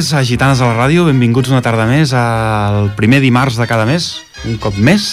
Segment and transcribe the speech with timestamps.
[0.00, 3.84] més a Gitanes a la ràdio, benvinguts una tarda més al primer dimarts de cada
[3.84, 4.06] mes,
[4.48, 5.10] un cop més.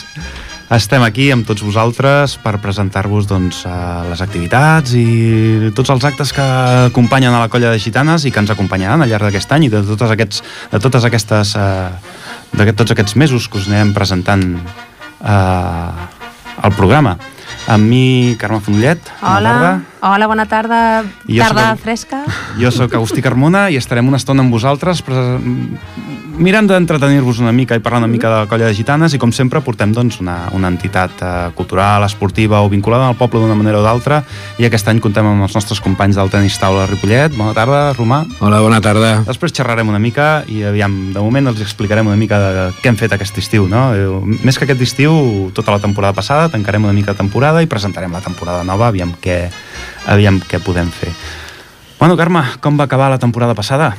[0.71, 3.73] Estem aquí amb tots vosaltres per presentar-vos doncs, eh,
[4.07, 6.45] les activitats i tots els actes que
[6.87, 9.71] acompanyen a la colla de gitanes i que ens acompanyaran al llarg d'aquest any i
[9.73, 11.91] de, totes aquests, de totes aquestes eh,
[12.55, 15.91] de tots aquests mesos que us anem presentant eh,
[16.63, 17.17] al programa.
[17.67, 19.09] Amb mi, Carme Fonollet.
[19.19, 22.21] Hola, hola, bona tarda, tarda soc, fresca.
[22.55, 25.03] Jo sóc Agustí Carmona i estarem una estona amb vosaltres
[26.37, 29.31] mirant d'entretenir-vos una mica i parlar una mica de la colla de gitanes i com
[29.33, 33.79] sempre portem doncs, una, una entitat eh, cultural, esportiva o vinculada al poble d'una manera
[33.79, 34.19] o d'altra
[34.61, 37.33] i aquest any contem amb els nostres companys del tenis taula Ripollet.
[37.37, 38.21] Bona tarda, Romà.
[38.39, 39.23] Hola, bona tarda.
[39.25, 42.99] Després xerrarem una mica i aviam, de moment els explicarem una mica de què hem
[42.99, 43.87] fet aquest estiu, no?
[43.97, 47.71] Eh, més que aquest estiu, tota la temporada passada, tancarem una mica de temporada i
[47.71, 49.47] presentarem la temporada nova, aviam què,
[50.05, 51.15] aviam què podem fer.
[51.97, 53.95] Bueno, Carme, com va acabar la temporada passada?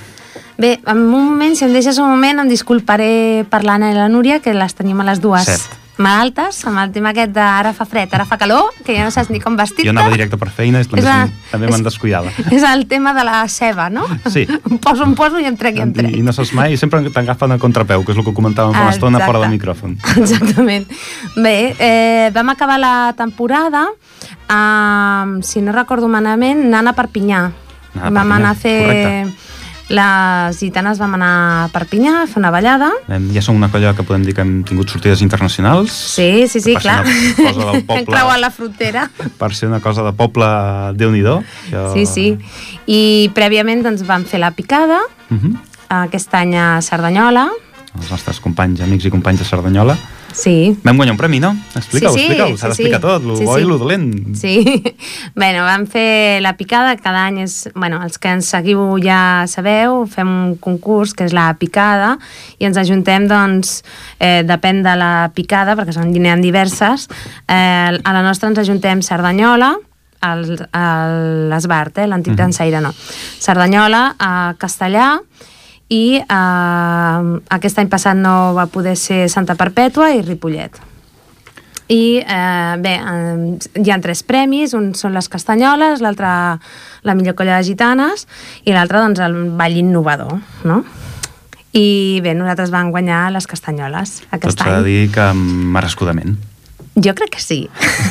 [0.59, 4.09] Bé, en un moment, si em deixes un moment, em disculparé per l'Anna i la
[4.11, 5.77] Núria, que les tenim a les dues Cert.
[6.03, 9.13] malaltes, amb el tema aquest de ara fa fred, ara fa calor, que ja no
[9.15, 9.87] saps ni com vestir-te.
[9.87, 12.33] Jo anava directe per feina i també, la, també me'n descuidava.
[12.57, 14.03] És el tema de la ceba, no?
[14.27, 14.49] Sí.
[14.73, 16.11] em poso, em poso i em trec i em trec.
[16.11, 18.75] I, i no saps mai, i sempre t'agafen a contrapeu, que és el que comentàvem
[18.75, 19.95] fa una estona fora del micròfon.
[20.25, 20.91] Exactament.
[21.37, 23.87] Bé, eh, vam acabar la temporada,
[24.27, 27.45] eh, si no recordo malament, anant a Perpinyà.
[27.95, 28.81] Ah, vam anar a fer...
[28.83, 29.47] Correcte
[29.89, 31.31] les gitanes vam anar
[31.65, 32.91] a Perpinyà a fer una ballada.
[33.33, 35.93] Ja som una colla que podem dir que hem tingut sortides internacionals.
[35.93, 37.01] Sí, sí, sí, clar.
[37.39, 39.07] Cosa del poble, hem creuat la frontera.
[39.41, 40.49] Per ser una cosa de poble,
[41.01, 41.41] déu nhi jo...
[41.95, 42.27] Sí, sí.
[42.87, 45.57] I prèviament doncs, vam fer la picada, uh mhm.
[45.57, 46.05] -huh.
[46.05, 47.49] aquest any a Cerdanyola.
[47.97, 49.97] Els nostres companys, amics i companys de Cerdanyola.
[50.33, 50.77] Sí.
[50.85, 51.55] Vam guanyar un premi, no?
[51.75, 53.07] Explica-ho, sí, sí, explica-ho, s'ha sí, d'explicar sí.
[53.07, 53.61] tot, el sí, bo sí.
[53.61, 54.37] i el dolent.
[54.37, 54.55] Sí,
[55.41, 60.03] bueno, vam fer la picada, cada any és, bueno, els que ens seguiu ja sabeu,
[60.11, 62.17] fem un concurs que és la picada
[62.59, 63.83] i ens ajuntem, doncs,
[64.21, 67.09] eh, depèn de la picada, perquè són n'hi diverses,
[67.49, 69.75] eh, a la nostra ens ajuntem Cerdanyola,
[70.19, 72.81] l'Esbart, eh, l'antic mm -hmm.
[72.83, 72.93] no.
[73.39, 75.21] Cerdanyola, a Castellà,
[75.89, 80.77] i eh, aquest any passat no va poder ser Santa Perpètua i Ripollet.
[81.89, 86.29] I eh, bé, eh, hi ha tres premis, un són les castanyoles, l'altre
[87.09, 88.27] la millor colla de gitanes
[88.69, 90.37] i l'altre doncs el ball innovador,
[90.69, 90.83] no?
[91.73, 94.59] I bé, nosaltres vam guanyar les castanyoles aquest Tot any.
[94.59, 96.37] Tot s'ha de dir que merescudament.
[96.99, 97.59] Jo crec que sí.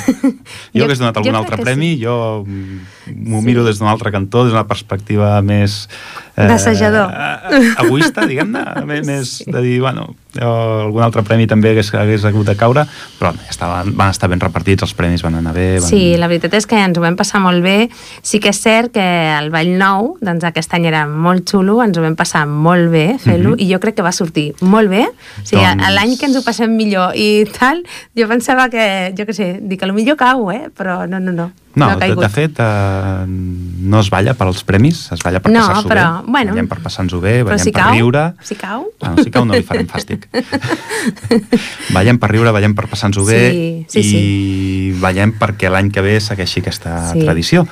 [0.22, 0.32] jo,
[0.78, 2.06] jo hagués donat algun altre premi, sí.
[2.06, 3.46] jo m'ho sí.
[3.46, 5.84] miro des d'un altre cantó, des d'una perspectiva més
[6.38, 7.12] eh, D'assajador.
[7.12, 8.64] Eh, egoista, diguem-ne,
[9.10, 9.50] més sí.
[9.52, 10.52] de dir, bueno, jo,
[10.88, 12.86] algun altre premi també hagués, hagués hagut de caure,
[13.20, 15.68] però ja estaven, van estar ben repartits, els premis van anar bé.
[15.80, 15.90] Van...
[15.90, 17.90] Sí, la veritat és que ens ho vam passar molt bé.
[18.22, 21.98] Sí que és cert que el Vall Nou, doncs aquest any era molt xulo, ens
[21.98, 23.66] ho vam passar molt bé fer-lo, mm -hmm.
[23.68, 25.06] i jo crec que va sortir molt bé.
[25.08, 25.94] O sigui, doncs...
[25.94, 27.84] l'any que ens ho passem millor i tal,
[28.16, 30.70] jo pensava que, jo què sé, dic que millor cau, eh?
[30.78, 31.52] però no, no, no.
[31.78, 35.52] No, no de, de fet, eh, no es balla per als premis, es balla per
[35.54, 36.06] no, passar-s'ho bé.
[36.26, 38.24] Bueno, ballem per passar-nos-ho bé, ballem si per cau, riure...
[38.42, 38.88] Si cau...
[39.04, 40.26] Bueno, si cau no li farem fàstic.
[41.98, 43.62] ballem per riure, ballem per passar-nos-ho bé sí,
[43.94, 45.00] sí, i sí.
[45.04, 47.22] ballem perquè l'any que ve segueixi aquesta sí.
[47.22, 47.68] tradició.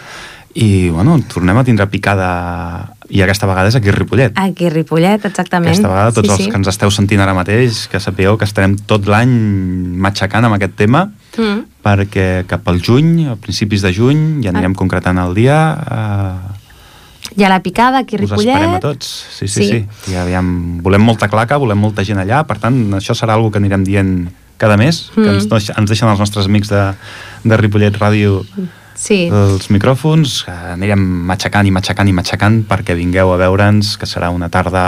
[0.56, 2.30] I, bueno, tornem a tindre picada
[3.12, 4.38] i aquesta vegada és aquí a Ripollet.
[4.40, 5.74] Aquí a Ripollet, exactament.
[5.74, 6.54] Aquesta vegada tots sí, els sí.
[6.54, 9.34] que ens esteu sentint ara mateix, que sapigueu que estarem tot l'any
[10.06, 11.82] matxacant amb aquest tema, mm.
[11.86, 14.80] perquè cap al juny, a principis de juny, ja anirem ah.
[14.80, 15.58] concretant el dia...
[15.86, 16.62] Eh,
[17.36, 18.48] hi ha la picada aquí a Ripollet.
[18.48, 19.70] Us esperem a tots, sí, sí, sí.
[19.84, 20.14] sí.
[20.14, 20.48] I aviam,
[20.86, 24.16] volem molta claca, volem molta gent allà, per tant, això serà algo que anirem dient
[24.62, 25.22] cada mes, mm.
[25.24, 26.88] que ens, ens deixen els nostres amics de,
[27.44, 28.44] de Ripollet Ràdio
[28.96, 29.26] sí.
[29.28, 30.44] els micròfons,
[30.74, 34.86] anirem matxacant i matxacant i matxacant perquè vingueu a veure'ns, que serà una tarda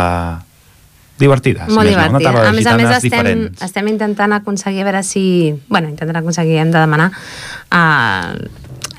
[1.19, 1.65] divertida.
[1.69, 2.13] Molt divertida.
[2.17, 5.25] Una tarda a més a més estem, estem intentant aconseguir a veure si...
[5.67, 8.33] Bueno, intentant aconseguir, hem de demanar uh,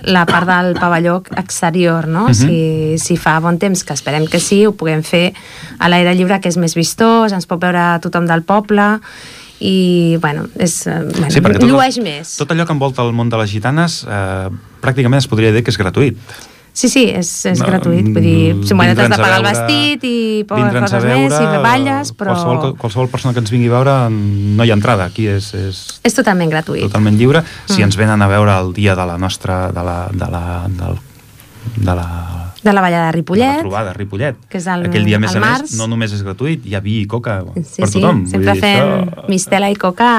[0.09, 2.27] la part del pavelló exterior, no?
[2.27, 2.35] Uh mhm.
[2.35, 2.99] -huh.
[2.99, 5.35] si, si fa bon temps, que esperem que sí, ho puguem fer
[5.79, 9.01] a l'aire lliure, que és més vistós, ens pot veure tothom del poble
[9.61, 12.37] i bueno, és, eh, bueno sí, llueix tot, més.
[12.37, 14.49] Tot allò que envolta el món de les gitanes eh,
[14.81, 16.17] pràcticament es podria dir que és gratuït.
[16.79, 18.07] Sí, sí, és, és no, gratuït.
[18.15, 21.63] Vull dir, si bueno, t'has de pagar veure, el vestit i coses veure, més, i
[21.65, 22.37] balles, però...
[22.37, 25.51] Qualsevol, qualsevol persona que ens vingui a veure no hi ha entrada, aquí és...
[25.59, 26.87] És, és totalment gratuït.
[26.87, 27.43] Totalment lliure.
[27.43, 27.75] Mm.
[27.75, 29.65] Si ens venen a veure el dia de la nostra...
[29.75, 30.45] de la, de la,
[30.79, 31.03] del,
[31.77, 32.09] de la
[32.63, 33.47] de la ballada de Ripollet.
[33.47, 34.37] De la trobada Ripollet.
[34.51, 36.99] Que és el, Aquell dia, més a més, no només és gratuït, hi ha vi
[37.05, 38.25] i coca sí, per tothom.
[38.27, 39.27] Sí, sempre fem això...
[39.31, 40.11] mistela i coca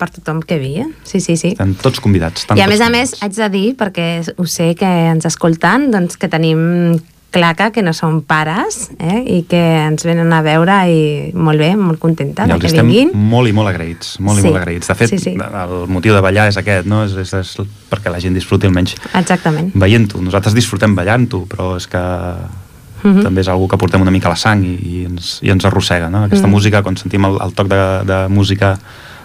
[0.00, 0.88] per tothom que vi, eh?
[1.08, 1.52] Sí, sí, sí.
[1.52, 2.48] Estan tots convidats.
[2.56, 6.16] I a més a més, haig de dir, perquè ho sé que ens escolten, doncs
[6.20, 6.96] que tenim
[7.32, 9.22] claca, que no són pares, eh?
[9.26, 9.58] i que
[9.88, 13.10] ens venen a veure i molt bé, molt contenta els que estem vinguin.
[13.16, 14.46] molt i molt agraïts, molt Sí.
[14.46, 14.86] i molt agraïts.
[14.86, 15.32] De fet, Sí, sí.
[15.40, 17.02] el motiu de ballar és aquest, no?
[17.04, 17.56] És, és, és
[17.90, 19.72] perquè la gent disfruti almenys Exactament.
[19.74, 20.20] veient-ho.
[20.22, 21.98] Nosaltres disfrutem ballant-ho, però és que
[23.02, 23.22] Mhm.
[23.24, 25.64] també és algú que portem una mica a la sang i, i, ens, i ens
[25.64, 26.24] arrossega, no?
[26.24, 26.52] Aquesta Mhm.
[26.54, 28.78] música, quan sentim el, el toc de, de música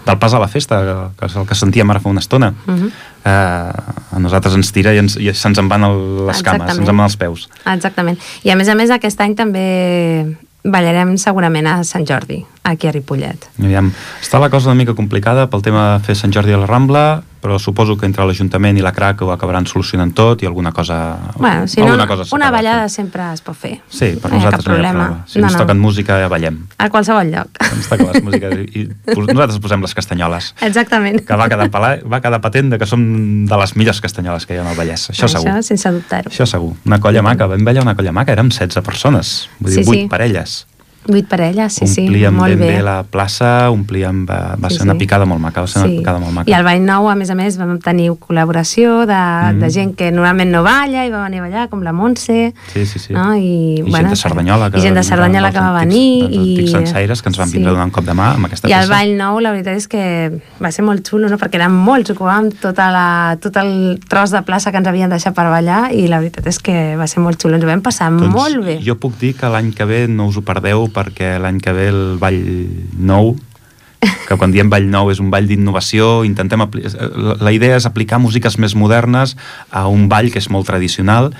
[0.08, 0.80] del pas a la festa,
[1.18, 2.90] que és el que sentíem ara fa una estona, Mhm.
[3.24, 6.76] eh, a nosaltres ens tira i, ens, i se'ns en van el, les cames, Exactament.
[6.76, 7.48] se'ns en van els peus.
[7.66, 8.18] Exactament.
[8.44, 12.92] I a més a més aquest any també ballarem segurament a Sant Jordi, aquí a
[12.92, 13.48] Ripollet.
[13.62, 13.90] Aviam,
[14.22, 17.06] està la cosa una mica complicada pel tema de fer Sant Jordi a la Rambla,
[17.38, 20.96] però suposo que entre l'Ajuntament i la CRAC ho acabaran solucionant tot i alguna cosa...
[21.38, 22.94] Bueno, si no, alguna cosa una ballada fent.
[22.96, 23.76] sempre es pot fer.
[23.88, 25.24] Sí, per no ha nosaltres no hi ha problema.
[25.30, 26.56] Si ens toquen música, ja ballem.
[26.82, 27.60] A qualsevol lloc.
[27.76, 30.48] Ens toquen les músiques i, i nosaltres posem les castanyoles.
[30.66, 31.20] Exactament.
[31.28, 33.04] Que va quedar, pala, va quedar patent de que som
[33.46, 35.06] de les millors castanyoles que hi ha al Vallès.
[35.14, 35.46] Això, segur.
[35.52, 36.32] Això, sense dubtar-ho.
[36.34, 36.74] Això segur.
[36.90, 37.46] Una colla maca.
[37.46, 38.34] Vam ballar una colla maca.
[38.34, 39.46] Érem 16 persones.
[39.60, 40.08] Vull dir, Sí, 8 sí.
[40.10, 40.56] parelles.
[41.08, 42.66] Vuit parelles, sí, sí, omplíem molt ben bé.
[42.76, 44.26] bé la plaça, omplíem...
[44.28, 44.98] Va, va Sí, ser una sí.
[45.00, 46.50] picada molt maca, va ser una picada molt maca.
[46.50, 49.60] I al Ball Nou, a més a més, vam tenir col·laboració de, Mm.
[49.62, 52.52] de gent que normalment no balla i va venir a ballar, com la Montse.
[52.72, 53.12] Sí, sí, sí.
[53.14, 53.34] No?
[53.34, 54.68] I, I gent de Cerdanyola.
[54.74, 56.24] I gent de Cerdanyola que va venir.
[56.28, 58.68] Els antics sensaires que ens van vindre a donar un cop de mà amb aquesta
[58.68, 58.92] I al peça.
[58.98, 60.04] Ball Nou, la veritat és que
[60.62, 61.38] va ser molt xulo, no?
[61.40, 65.34] perquè eren molts, ocupàvem tota la, tot el tros de plaça que ens havien deixat
[65.34, 68.10] per ballar i la veritat és que va ser molt xulo, ens ho vam passar
[68.12, 68.74] molt bé.
[68.78, 71.72] Doncs Jo puc dir que l'any que ve no us ho perdeu perquè l'any que
[71.76, 72.42] ve el Ball
[72.98, 73.36] Nou
[74.28, 76.84] que quan diem Ball Nou és un ball d'innovació, intentem apli-
[77.40, 79.32] la- idea és aplicar músiques més modernes
[79.74, 81.32] a un ball que és molt tradicional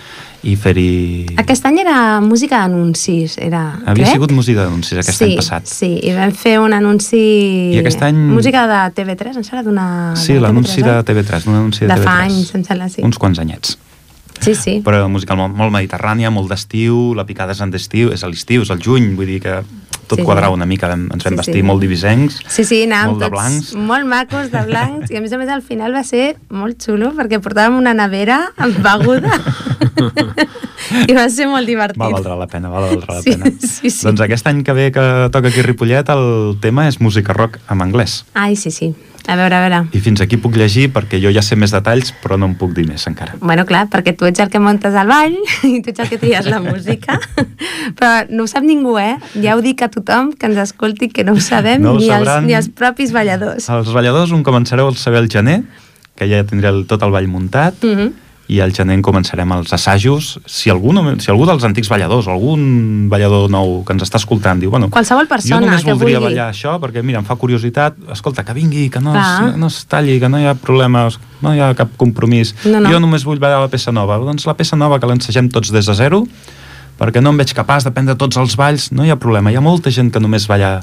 [0.43, 1.37] i fer-hi...
[1.39, 4.15] Aquest any era música d'anuncis, era, Havia crec?
[4.17, 5.71] sigut música d'anuncis aquest sí, any passat.
[5.71, 7.21] Sí, i vam fer un anunci...
[7.77, 9.87] I aquest any- Música de TV3, em sembla, d'una...
[10.19, 11.05] Sí, de l'anunci de oi?
[11.13, 12.09] TV3, un anunci de, De TV3.
[12.09, 13.05] fa anys, em sembla, sí.
[13.07, 13.77] Uns quants anyets.
[14.41, 14.81] Sí, sí.
[14.85, 18.63] Però música molt, molt mediterrània, molt d'estiu, la picada és en d'estiu, és a l'estiu,
[18.63, 19.61] és al juny, vull dir que
[20.09, 20.25] tot Sí, sí.
[20.25, 21.63] quadrava una mica, ens vam Sí, vestir sí.
[21.63, 23.75] molt divisencs, Sí, sí, anàvem molt de blancs.
[23.75, 27.13] molt macos de blancs i a més a més al final va ser molt xulo
[27.13, 29.35] perquè portàvem una nevera amb beguda
[31.09, 32.01] i va ser molt divertit.
[32.01, 33.53] Va valdre la pena, va valdre la Sí, pena.
[33.61, 34.05] sí, sí.
[34.07, 37.83] Doncs aquest any que ve que toca aquí Ripollet el tema és música rock en
[37.85, 38.25] anglès.
[38.35, 38.95] Ai, sí, sí.
[39.29, 39.79] A veure, a veure.
[39.93, 42.73] I fins aquí puc llegir perquè jo ja sé més detalls, però no en puc
[42.73, 43.35] dir més encara.
[43.43, 45.35] Bueno, clar, perquè tu ets el que muntes el ball
[45.69, 47.19] i tu ets el que tries la música,
[47.99, 49.19] però no ho sap ningú, eh?
[49.43, 52.09] Ja ho dic a tothom que ens escolti que no ho sabem No ho ni,
[52.09, 52.47] els, sabran.
[52.49, 53.69] ni els propis balladors.
[53.69, 55.61] Els balladors un començareu a saber el gener,
[56.17, 58.13] que ja tindré el, tot el ball muntat, Mm -hmm.
[58.49, 60.39] I al gener en començarem els assajos.
[60.49, 64.17] Si algú, no, si algú dels antics balladors o algun ballador nou que ens està
[64.17, 66.33] escoltant diu, bueno, Qualsevol persona jo només que voldria vulgui.
[66.33, 69.83] ballar això perquè, mira, em fa curiositat, escolta, que vingui, que no, es, no es
[69.85, 72.55] talli, que no hi ha problemes, no hi ha cap compromís.
[72.65, 72.89] No, no.
[72.89, 74.17] Jo només vull ballar la peça nova.
[74.25, 76.25] Doncs la peça nova que l'ensegem tots des de zero,
[76.99, 79.53] perquè no em veig capaç d'aprendre tots els balls, no hi ha problema.
[79.53, 80.79] Hi ha molta gent que només balla,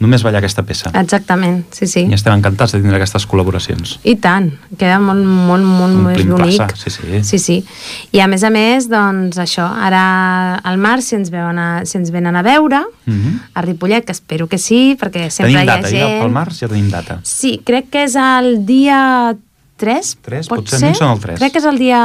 [0.00, 0.90] només balla aquesta peça.
[0.96, 2.06] Exactament, sí, sí.
[2.08, 3.98] I estem encantats de tindre aquestes col·laboracions.
[4.08, 6.56] I tant, queda molt, molt, molt més Omplim bonic.
[6.56, 7.22] plaça, sí, sí.
[7.22, 7.58] sí, sí.
[8.16, 11.98] I a més a més, doncs això, ara al març si ens, veuen a, si
[12.00, 13.40] ens venen a veure, Mhm.
[13.54, 16.00] a Ripollet, que espero que sí, perquè sempre Tenim hi ha data, gent...
[16.16, 17.20] ja pel març ja tenim data.
[17.24, 19.34] Sí, crec que és el dia
[19.80, 20.46] 3, Tres?
[20.48, 20.94] pot Potser ser?
[20.94, 21.38] són el tres.
[21.40, 22.00] Crec que és el dia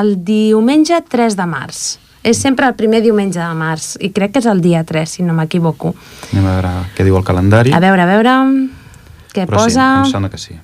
[0.00, 1.98] el diumenge 3 de març.
[2.22, 5.24] És sempre el primer diumenge de març i crec que és el dia 3, si
[5.24, 5.94] no m'equivoco.
[6.32, 7.72] Anem a veure què diu el calendari.
[7.72, 8.34] A veure, a veure
[9.32, 9.86] què Però posa...
[10.02, 10.58] sí, em sona que sí.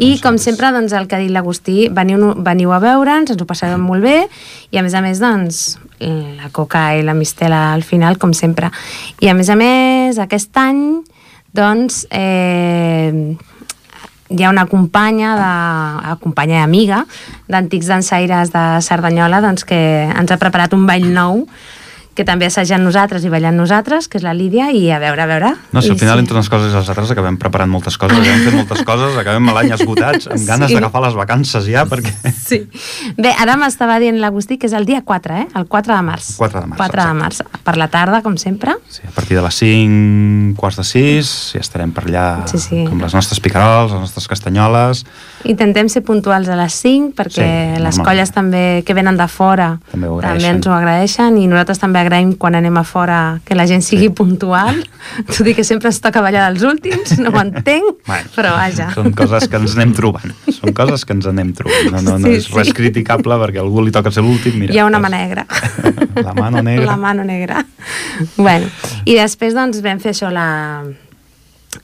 [0.00, 3.46] I com sempre, doncs, el que ha dit l'Agustí, veniu, veniu a veure'ns, ens ho
[3.48, 4.16] passarem molt bé
[4.72, 8.70] i a més a més, doncs, la coca i la mistela al final, com sempre.
[9.20, 11.02] I a més a més, aquest any,
[11.52, 13.36] doncs, eh,
[14.30, 17.02] hi ha una companya, de, companya i amiga
[17.50, 21.44] d'antics dansaires de Cerdanyola doncs, que ens ha preparat un ball nou
[22.20, 25.28] que també assajant nosaltres i ballant nosaltres, que és la Lídia, i a veure, a
[25.30, 25.50] veure...
[25.72, 26.24] No, si al final sí.
[26.26, 29.48] entre unes coses i les altres acabem preparant moltes coses, acabem fent moltes coses, acabem
[29.56, 30.76] l'any esgotats, amb ganes Sí.
[30.76, 32.12] d'agafar les vacances ja, perquè...
[32.50, 32.60] Sí.
[33.16, 35.46] Bé, ara m'estava dient l'Agustí que és el dia 4, eh?
[35.56, 36.28] El 4 de març.
[36.36, 37.40] 4 de març, 4 de març.
[37.64, 38.74] Per la tarda, com sempre.
[38.92, 42.84] Sí, a partir de les 5, quarts de 6, ja estarem per allà Sí, sí.
[42.84, 45.06] amb les nostres picarols, les nostres castanyoles...
[45.48, 48.04] Intentem ser puntuals a les 5 perquè Sí, les normal.
[48.10, 51.98] colles també que venen de fora També ho també ens ho agraeixen i nosaltres també
[52.02, 54.14] agraïm quan anem a fora que la gent sigui sí.
[54.14, 54.82] puntual.
[55.32, 58.90] T'ho dic que sempre es toca ballar dels últims, no ho entenc, Bueno, però vaja.
[58.94, 60.34] Són coses que ens anem trobant.
[60.52, 61.90] Són coses que ens anem trobant.
[61.92, 62.76] No, no, no Sí, és res sí.
[62.76, 64.60] criticable perquè algú li toca ser l'últim.
[64.68, 65.46] Hi ha una mà negra.
[66.26, 66.84] La mano negra.
[66.86, 67.64] La mano negra.
[68.36, 68.66] bueno,
[69.06, 70.82] i després doncs vam fer això la,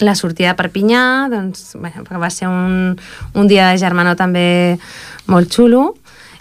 [0.01, 2.97] la sortida a Perpinyà, doncs, bueno, va ser un,
[3.35, 4.79] un dia de germanor també
[5.27, 5.95] molt xulo,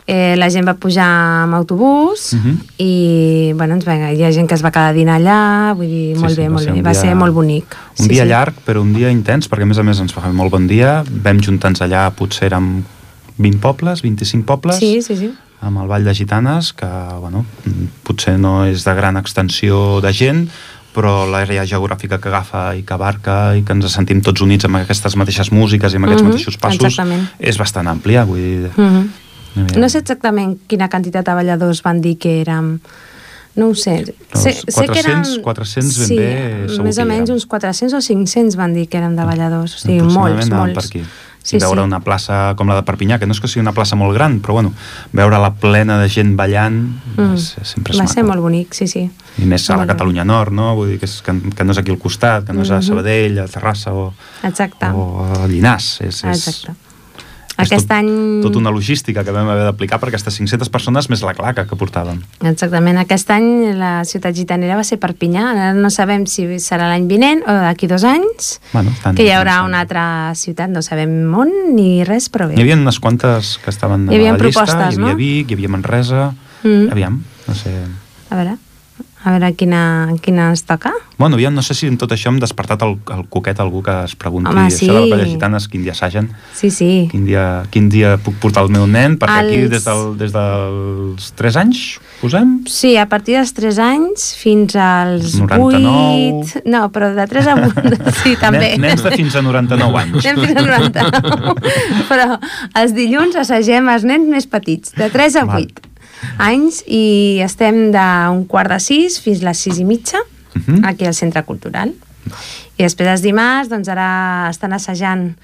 [0.08, 1.06] eh, la gent va pujar
[1.46, 2.52] amb autobús uh Mhm.
[2.52, 2.58] -huh.
[2.78, 5.88] i bueno, doncs, vinga, hi ha gent que es va quedar a dinar allà, vull
[5.88, 7.66] dir, Sí, molt sí, bé, va molt ser bé, un va dia- ser molt bonic.
[8.00, 10.32] Un dia llarg, però un dia intens, perquè a més a més ens va fer
[10.34, 11.04] molt bon dia.
[11.24, 12.84] Vam juntar-nos allà, potser érem
[13.38, 15.34] 20 pobles, 25 pobles, Sí, sí, sí.
[15.62, 16.86] amb el Vall de Gitanes, que
[17.20, 17.46] bueno,
[18.04, 20.50] potser no és de gran extensió de gent,
[20.96, 24.80] però l'àrea geogràfica que agafa i que abarca i que ens sentim tots units amb
[24.80, 27.28] aquestes mateixes músiques i amb aquests Mhm, mateixos passos exactament.
[27.40, 28.24] és bastant àmplia.
[28.26, 29.08] Vull dir, Uh -huh.
[29.56, 29.80] Aviam.
[29.82, 32.80] No sé exactament quina quantitat de balladors van dir que érem.
[33.56, 34.04] No ho sé.
[34.34, 35.24] Sé, sé que eren...
[35.24, 38.88] 400, 400 ben sí, bé segur més o menys uns 400 o 500 van dir
[38.90, 39.76] que érem de balladors.
[39.76, 40.74] O sigui, molts, molts.
[40.74, 41.02] per aquí.
[41.46, 41.86] Sí, veure sí.
[41.86, 44.40] una plaça com la de Perpinyà, que no és que sigui una plaça molt gran,
[44.42, 44.72] però bueno,
[45.14, 46.80] veure la plena de gent ballant
[47.16, 47.36] Mm.
[47.36, 48.14] és, sempre és Va maco.
[48.14, 49.04] ser molt bonic, sí, sí.
[49.38, 49.92] I més a la Molt.
[49.92, 50.74] Catalunya Nord, no?
[50.76, 52.80] Vull dir que, és, que, que no és aquí al costat, que no és a
[52.80, 52.88] Mhm.
[52.88, 54.88] Sabadell, a Terrassa o, Exacte.
[54.88, 56.02] o a Llinars.
[56.02, 56.76] És, és, Exacte.
[57.58, 58.10] Aquest tot, any...
[58.44, 61.78] Tot una logística que vam haver d'aplicar per aquestes 500 persones més la claca que
[61.80, 62.20] portàvem.
[62.44, 63.00] Exactament.
[63.02, 63.48] Aquest any
[63.80, 65.46] la ciutat gitanera va ser Perpinyà.
[65.54, 69.32] Ara no sabem si serà l'any vinent o d'aquí dos anys, Bueno, tant, que hi
[69.36, 70.70] haurà no una altra ciutat.
[70.74, 72.60] No sabem on ni res, però bé.
[72.60, 75.20] Hi havia unes quantes que estaven Hi havia a la llista, propostes, hi havia no?
[75.22, 76.34] Vic, hi havia Manresa,
[76.66, 76.90] Mm.
[76.92, 77.70] aviam, no sé...
[78.32, 78.56] A veure,
[79.26, 80.92] a veure quina, quina ens toca.
[81.18, 83.94] Bueno, aviam, no sé si en tot això hem despertat el, el coquet algú que
[84.06, 84.88] es pregunti Home, això sí.
[84.90, 87.08] de la Colla Gitanes, quin dia assagen, Sí, sí.
[87.10, 90.36] quin dia, quin dia puc portar el meu nen, perquè aquí Els- des, del, des
[90.36, 91.82] dels 3 anys
[92.20, 92.52] posem...
[92.70, 96.44] Sí, a partir dels 3 anys fins als 99.
[96.62, 96.66] 8...
[96.70, 98.14] No, però de 3 a 8...
[98.22, 98.76] Sí, també.
[98.76, 100.30] Nen, nens de fins a 99 anys.
[100.30, 101.56] Anem fins a 99.
[102.12, 102.30] Però
[102.84, 105.66] els dilluns assagem els nens més petits, de 3 a Val.
[105.72, 105.92] 8
[106.38, 110.20] anys, i estem d'un quart de 6 fins a les 6 i mitja,
[110.56, 110.86] Mhm.
[110.86, 111.92] aquí al Centre Cultural.
[112.78, 115.36] I després els dimarts, doncs ara estan assajant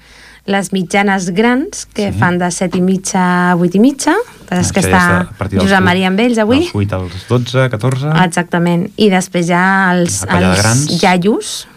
[0.44, 2.18] les mitjanes grans, que Sí.
[2.18, 4.14] fan de 7 i mitja a 8 i mitja,
[4.48, 6.58] però és que Això ja està a partir dels Josep Maria amb ells avui.
[6.60, 8.08] Dels 8 als 12, 14...
[8.24, 8.90] Exactament.
[8.96, 11.02] I després ja els, els grans.
[11.02, 11.68] iaios,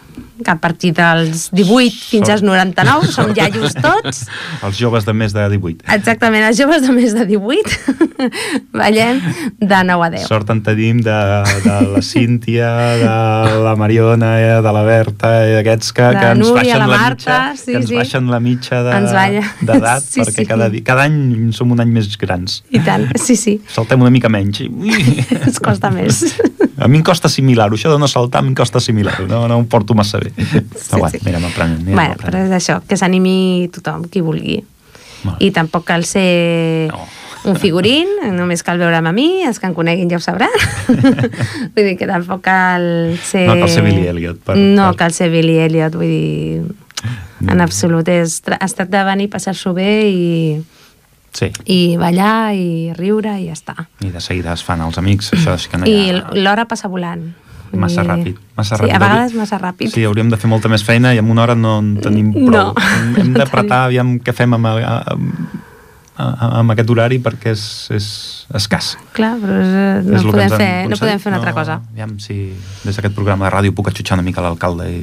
[0.44, 4.26] que a partir dels 18 fins als 99 som iaios tots.
[4.66, 5.86] Els joves de més de 18.
[5.96, 8.26] Exactament, els joves de més de 18
[8.80, 9.22] ballem
[9.60, 10.26] de 9 a 10.
[10.28, 11.16] Sort en tenim de,
[11.64, 16.32] de la Cíntia, de la Mariona, eh, de la Berta, i d'aquests que, De que
[16.36, 18.00] ens Núria, baixen la la, Marta, mitja, sí, que ens sí.
[18.02, 20.48] baixen la mitja de- d'edat, Sí, perquè sí.
[20.50, 22.62] cada, cada any som un any més grans.
[22.76, 24.62] I tant, sí, sí, Saltem una mica menys.
[24.70, 24.92] Ui.
[25.40, 26.24] ens costa més.
[26.78, 29.66] A mi em costa assimilar-ho, això de no saltar em costa assimilar-ho, no, no em
[29.72, 30.32] porto massa bé.
[30.36, 31.20] Sí, Però bueno, sí.
[31.24, 31.40] mira.
[31.40, 34.58] Mira, bueno, però és això, que s'animi tothom, qui vulgui.
[35.26, 35.40] Molt.
[35.42, 37.06] I tampoc cal ser No.
[37.46, 40.50] un figurín, només cal veure'm a mi, els que em coneguin ja ho sabran.
[41.76, 43.48] vull dir que tampoc cal ser...
[43.48, 46.64] No cal ser Billy Elliot, per- no per- cal ser Billy Elliot, vull dir...
[47.46, 50.26] En absolut, és, tra- es tracta de venir, passar-s'ho bé i,
[51.36, 53.74] Sí, i ballar i riure i ja està.
[54.00, 56.30] i de seguida es fan els amics, això sí que no hi I ha...
[56.34, 57.34] l'hora passa volant.
[57.76, 58.96] Massa dir- ràpid, massa sí, ràpid.
[58.96, 59.90] a vegades massa ràpid.
[59.92, 62.72] Sí, hauríem de fer molta més feina i en una hora no en tenim prou.
[62.76, 63.20] No.
[63.20, 65.50] Hem d'apretar, aviam què fem amb, amb,
[66.18, 68.06] amb aquest horari perquè és, és
[68.56, 68.94] escàs.
[69.16, 71.80] Clar, però és, eh, no, és podem fer, no podem fer una altra cosa.
[71.92, 72.38] Aviam si
[72.86, 75.02] des d'aquest programa de ràdio puc atxutxar una mica l'alcalde i...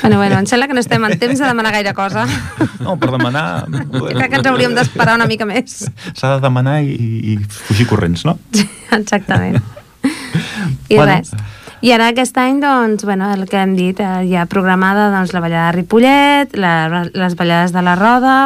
[0.00, 2.26] Bueno, bueno, em sembla que no estem en temps de demanar gaire cosa.
[2.82, 3.68] No, per demanar...
[3.68, 5.84] Jo crec que ens hauríem d'esperar una mica més.
[6.16, 6.96] S'ha de demanar i,
[7.32, 8.38] i fugir corrents, no?
[8.90, 9.60] Exactament.
[10.88, 11.12] I Bueno.
[11.12, 11.30] res.
[11.82, 15.32] I ara aquest any, doncs, bueno, el que hem dit, eh, hi ha programada doncs,
[15.34, 18.36] la ballada de Ripollet, la, les ballades de la Roda,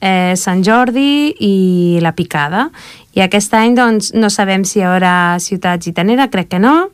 [0.00, 2.68] eh, Sant Jordi i la Picada.
[3.16, 6.90] I aquest any, doncs, no sabem si hi haurà ciutat gitanera, crec que no.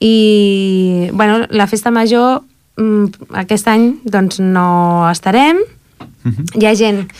[0.00, 2.40] I, bueno, la festa major,
[2.78, 5.60] mm, aquest any, doncs, no estarem.
[6.24, 6.60] Mhm.
[6.60, 7.10] Hi ha gent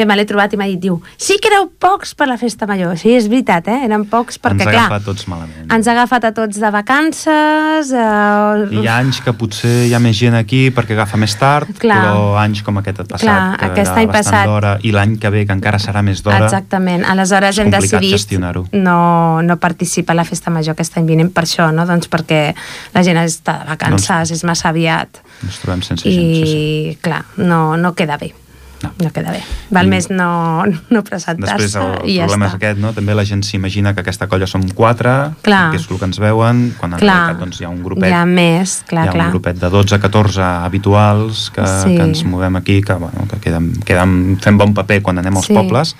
[0.00, 2.64] que me l'he trobat i m'ha dit, diu, sí que éreu pocs per la festa
[2.70, 2.96] major.
[3.00, 3.82] Sí, és veritat, eh?
[3.84, 5.66] Eren pocs perquè, ens ha clar, agafat tots malament.
[5.76, 7.92] ens ha agafat a tots de vacances...
[7.92, 11.68] Eh, Hi ha anys que potser hi ha més gent aquí perquè agafa més tard,
[11.80, 11.98] Clar.
[12.00, 14.48] però anys com aquest passat, Clar, que aquest era any bastant passat.
[14.48, 17.04] d'hora, i l'any que ve, que encara serà més d'hora, Exactament.
[17.04, 18.38] Aleshores hem decidit
[18.72, 21.86] no, no participar a la festa major aquest any vinent per això, no?
[21.88, 22.42] Doncs perquè
[22.94, 25.20] la gent està de vacances, Doncs- és massa aviat.
[25.44, 26.14] ens trobem sense gent.
[26.14, 26.60] Sí, sí.
[26.92, 28.32] I, clar, no, no queda bé.
[28.82, 28.90] No.
[28.98, 29.42] No, queda bé.
[29.70, 32.48] Val I- més no, no presentar-se Després el ja problema està.
[32.48, 32.92] és aquest, no?
[32.96, 35.70] També la gent s'imagina que aquesta colla som quatre, Clar.
[35.70, 38.08] que és el que ens veuen, quan en Clar, realitat doncs, hi ha un grupet
[38.08, 39.26] hi ha més, clar, hi ha clar.
[39.26, 41.94] un grupet de 12-14 habituals que, Sí.
[41.96, 45.46] que ens movem aquí, que, bueno, que queden, queden fent bon paper quan anem als
[45.46, 45.54] Sí.
[45.54, 45.94] pobles,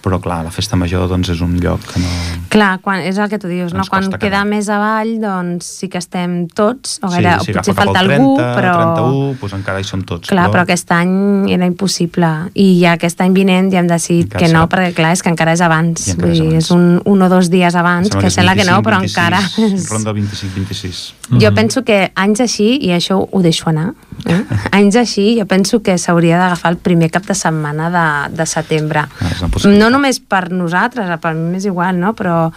[0.00, 2.10] però clar, la festa major doncs, és un lloc que no...
[2.52, 3.84] Clar, quan, és el que tu dius, no?
[3.88, 4.42] Quan queda quedar.
[4.48, 8.10] més avall, doncs sí que estem tots, o, sí, gaire, si o potser falta al
[8.10, 8.74] 30, algú, però...
[8.80, 10.32] 31, doncs encara hi som tots.
[10.32, 11.12] Clar, però aquest any
[11.52, 12.30] era impossible.
[12.54, 14.72] I ja aquest any vinent ja hem decidit Encara que no, serà.
[14.74, 16.06] perquè clar, és que encara és abans.
[16.08, 16.64] I encara és dir, abans.
[16.64, 19.02] és un, un o dos dies abans, Sembla que és sembla que no, 25, però
[19.04, 19.42] 26, encara...
[19.70, 19.88] És...
[19.92, 21.02] Ronda 25-26.
[21.44, 23.92] Jo penso que anys així, i això ho deixo anar,
[24.26, 24.42] eh?
[24.78, 29.06] anys així, jo penso que s'hauria d'agafar el primer cap de setmana de, de setembre.
[29.20, 29.68] Ah, és.
[29.70, 32.14] No només per nosaltres, per mi m'és igual, no?
[32.18, 32.50] però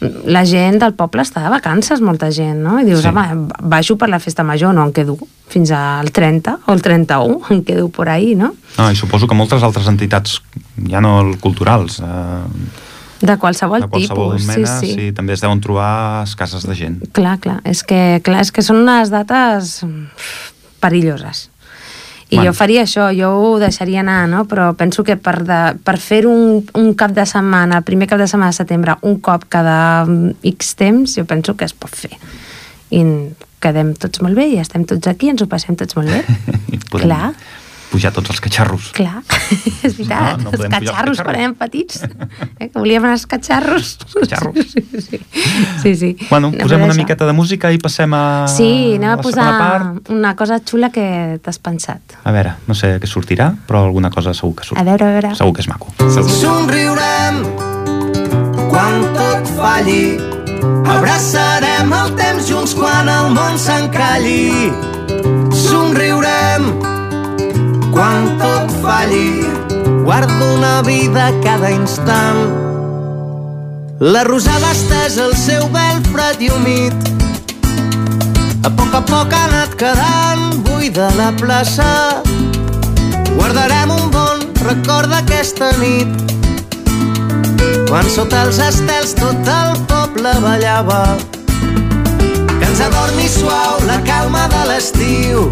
[0.00, 2.78] la gent del poble està de vacances, molta gent, no?
[2.80, 3.08] I dius, Sí.
[3.08, 3.14] sí.
[3.14, 5.16] home, baixo per la festa major, no em quedo
[5.48, 8.54] fins al 30 o el 31, em quedo por ahí, no?
[8.76, 10.42] No, I suposo que moltes altres entitats,
[10.90, 12.84] ja no culturals, eh,
[13.16, 15.12] De qualsevol, de qualsevol tipus, mena, sí, sí.
[15.16, 16.98] també es deuen trobar escasses de gent.
[17.16, 19.78] Clar, clar, és que, clar, és que són unes dates
[20.80, 21.50] perilloses.
[22.28, 22.50] I Bueno.
[22.50, 24.46] jo faria això, jo ho deixaria anar, no?
[24.50, 28.18] però penso que per, de, per fer un, un cap de setmana, el primer cap
[28.18, 31.94] de setmana de setembre, un cop cada mm, X temps, jo penso que es pot
[31.94, 32.18] fer.
[32.90, 33.04] I
[33.62, 36.24] quedem tots molt bé i estem tots aquí, ens ho passem tots molt bé.
[36.90, 37.30] Podem Clar.
[37.96, 38.90] Pujar tots els catxarros.
[38.96, 39.22] Clar,
[39.86, 43.24] és veritat, No, no els els catxarros quan érem petits, eh, que volíem anar als
[43.30, 43.96] catxarros.
[44.12, 44.72] Catxarros.
[44.76, 45.20] Sí, sí.
[45.82, 46.10] sí, sí.
[46.28, 47.00] Bueno, No, posem una això.
[47.02, 48.22] miqueta de música i passem a
[48.52, 50.10] Sí, anem a la posar part.
[50.12, 52.16] una cosa xula que t'has pensat.
[52.24, 54.78] A veure, no sé què sortirà, però alguna cosa segur que surt.
[54.80, 55.34] A veure, a veure.
[55.38, 55.92] Segur que és maco.
[56.04, 56.30] Segur.
[56.30, 57.40] Somriurem
[58.70, 60.18] quan tot falli.
[60.86, 64.70] Abraçarem el temps junts quan el món s'encalli.
[65.56, 66.70] Somriurem
[67.96, 69.48] quan tot falli.
[70.04, 72.52] Guardo una vida cada instant.
[74.00, 77.08] La rosada estès el seu vel fred i humit.
[78.68, 81.88] A poc a poc ha anat quedant buida la plaça.
[83.32, 86.12] Guardarem un bon record d'aquesta nit
[87.86, 91.04] quan sota els estels tot el poble ballava.
[92.58, 95.48] Que ens adormi suau la calma de l'estiu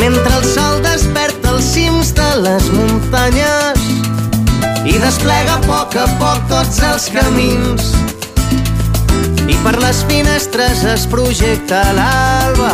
[0.00, 3.82] mentre el sol desperta els cims de les muntanyes
[4.88, 7.90] i desplega a poc a poc tots els camins.
[9.44, 12.72] I per les finestres es projecta l'alba.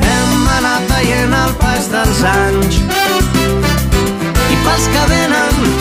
[0.00, 2.80] Hem anat veient el pas dels anys.
[4.48, 5.79] I pels que venen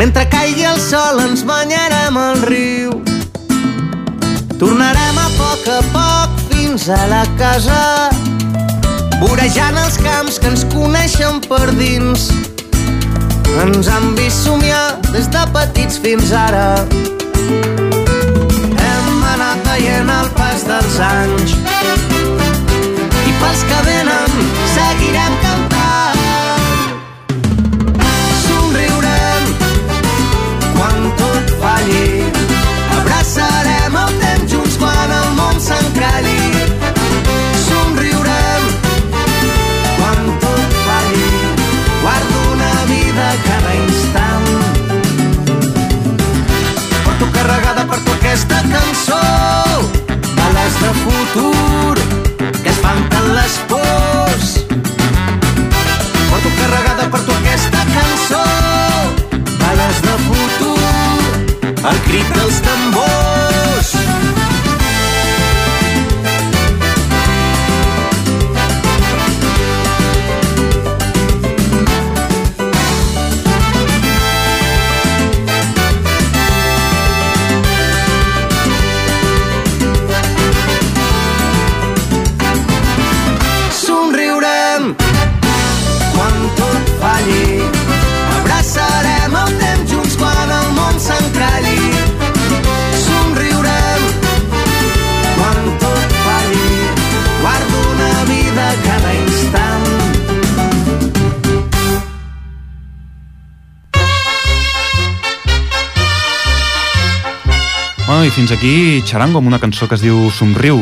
[0.00, 2.94] Mentre caigui el sol ens banyarem al riu.
[4.56, 8.08] Tornarem a poc a poc fins a la casa,
[9.20, 12.30] vorejant els camps que ens coneixen per dins.
[13.66, 16.64] Ens han vist somiar des de petits fins ara.
[18.88, 21.58] Hem anat veient el pas dels anys
[23.20, 24.29] i pels que venen
[48.30, 49.20] aquesta cançó.
[50.36, 51.69] Bales de futur
[108.40, 110.78] fins aquí xarango amb una cançó que es diu Somriu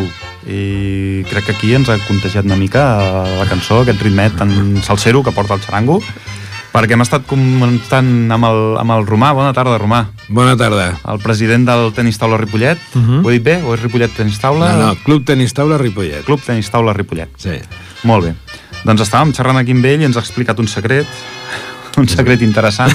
[0.47, 2.85] i crec que aquí ens ha contagiat una mica
[3.35, 5.97] la cançó, aquest ritmet tan salsero que porta el xarango
[6.71, 9.33] perquè hem estat comentant amb el, amb el Romà.
[9.35, 10.05] Bona tarda, Romà.
[10.29, 10.93] Bona tarda.
[11.11, 12.79] El president del tenis taula Ripollet.
[12.95, 13.25] Uh -huh.
[13.25, 13.57] Ho he dit bé?
[13.65, 14.69] O és Ripollet Tenis Taula?
[14.69, 14.79] Mhm.
[14.79, 16.25] No, no, Club Tenis Taula Ripollet.
[16.25, 17.29] Club Tenis Taula Ripollet.
[17.37, 17.59] Sí.
[18.05, 18.35] Molt bé.
[18.85, 21.07] Doncs estàvem xerrant aquí amb ell i ens ha explicat un secret,
[21.99, 22.93] un secret interessant,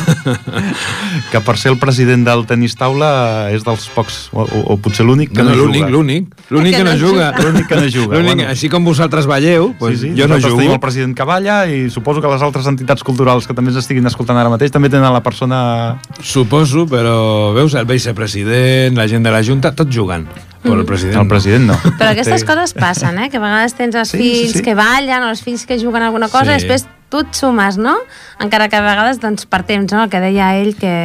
[1.31, 5.05] que per ser el president del tenis taula és dels pocs, o, o, o potser
[5.05, 5.91] l'únic que No, no, no, l'únic, juga.
[5.91, 6.27] l'únic.
[6.53, 7.27] L'únic que no juga.
[7.43, 8.49] L'únic que no juga, L'únic, bueno.
[8.53, 10.15] Així com vosaltres balleu, pues sí, sí.
[10.21, 10.57] jo no jugo.
[10.61, 13.81] tenim el president que balla i suposo que les altres entitats culturals que també ens
[13.83, 15.99] estiguin escoltant ara mateix també tenen la persona...
[16.21, 20.27] Suposo, però veus el vicepresident, la gent de la Junta, tots jugant.
[20.63, 21.75] Però el president El president no.
[21.99, 23.29] Però aquestes coses passen, eh?
[23.29, 24.63] Que a vegades tens els Sí, sí, sí, fills sí.
[24.63, 26.63] que ballen o els fills que juguen alguna cosa Sí.
[26.63, 27.93] i després tu et sumes, no?
[28.41, 30.07] Encara que a vegades, doncs, per temps, no?
[30.07, 30.95] El que deia ell, que,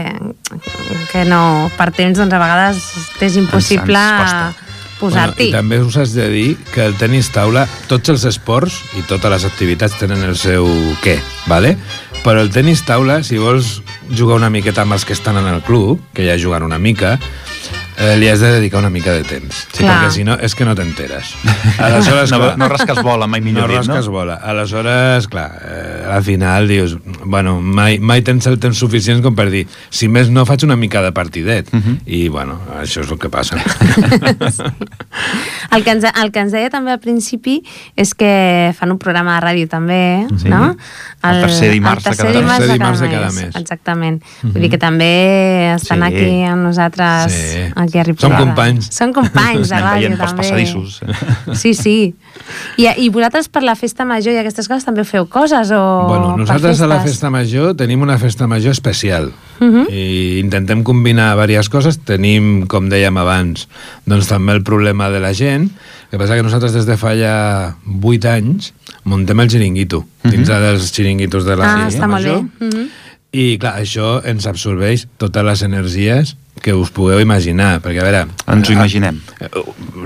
[1.12, 2.82] que no, per temps, doncs, a vegades
[3.28, 4.02] és impossible
[4.98, 5.50] posar-t'hi.
[5.52, 9.30] I també us has de dir que el tenis taula, tots els esports i totes
[9.36, 10.66] les activitats tenen el seu
[11.04, 11.76] què, vale?
[12.24, 13.78] però el tenis taula, si vols
[14.12, 17.16] jugar una miqueta amb els que estan en el club, que ja juguen una mica,
[17.98, 19.66] eh, li has de dedicar una mica de temps.
[19.72, 19.98] Sí, Clar.
[20.04, 21.34] perquè si no, és que no t'enteres.
[21.78, 23.94] Aleshores, No, clar, no rasques bola, mai millor no dit, no?
[23.94, 24.34] rasques bola.
[24.42, 29.48] Aleshores, clar, eh, al final dius, bueno, mai, mai tens el temps suficient com per
[29.50, 31.72] dir, si més no faig una mica de partidet.
[31.72, 31.98] Mhm.
[32.06, 33.58] I, bueno, això és el que passa.
[35.70, 37.58] El que, ens, el que ens deia també al principi
[37.98, 40.48] és que fan un programa de ràdio també, Sí.
[40.48, 40.76] no?
[41.22, 43.34] El tercer dimarts de el tercer cada- dimarts, de, cada dimarts de cada mes.
[43.44, 43.56] mes.
[43.56, 44.22] Exactament.
[44.42, 46.04] Vull dir que també estan Sí.
[46.08, 47.58] aquí amb nosaltres, Sí.
[47.74, 48.20] aquí a Ripollet.
[48.20, 48.88] Som companys.
[48.92, 50.42] Són companys de Anem ràdio, veient pels també.
[50.42, 51.00] passadissos.
[51.62, 52.14] Sí, sí.
[52.76, 55.70] I, I vosaltres per la festa major i aquestes coses també feu coses?
[55.72, 59.86] O Bueno, nosaltres a la festa major tenim una festa major especial Mhm.
[59.90, 61.98] i intentem combinar diverses coses.
[62.04, 63.68] Tenim, com dèiem abans,
[64.06, 65.70] doncs també el problema de la gent.
[66.08, 68.72] El que passa que nosaltres des de fa ja 8 anys
[69.04, 72.30] muntem el xiringuito, dins dels xiringuitos de la Ah, festa està molt bé.
[72.32, 72.44] major.
[72.60, 72.88] Mhm.
[73.32, 78.22] I clar, això ens absorbeix totes les energies que us pugueu imaginar, perquè a veure...
[78.48, 79.20] Ens ho imaginem.
[79.40, 79.48] Eh,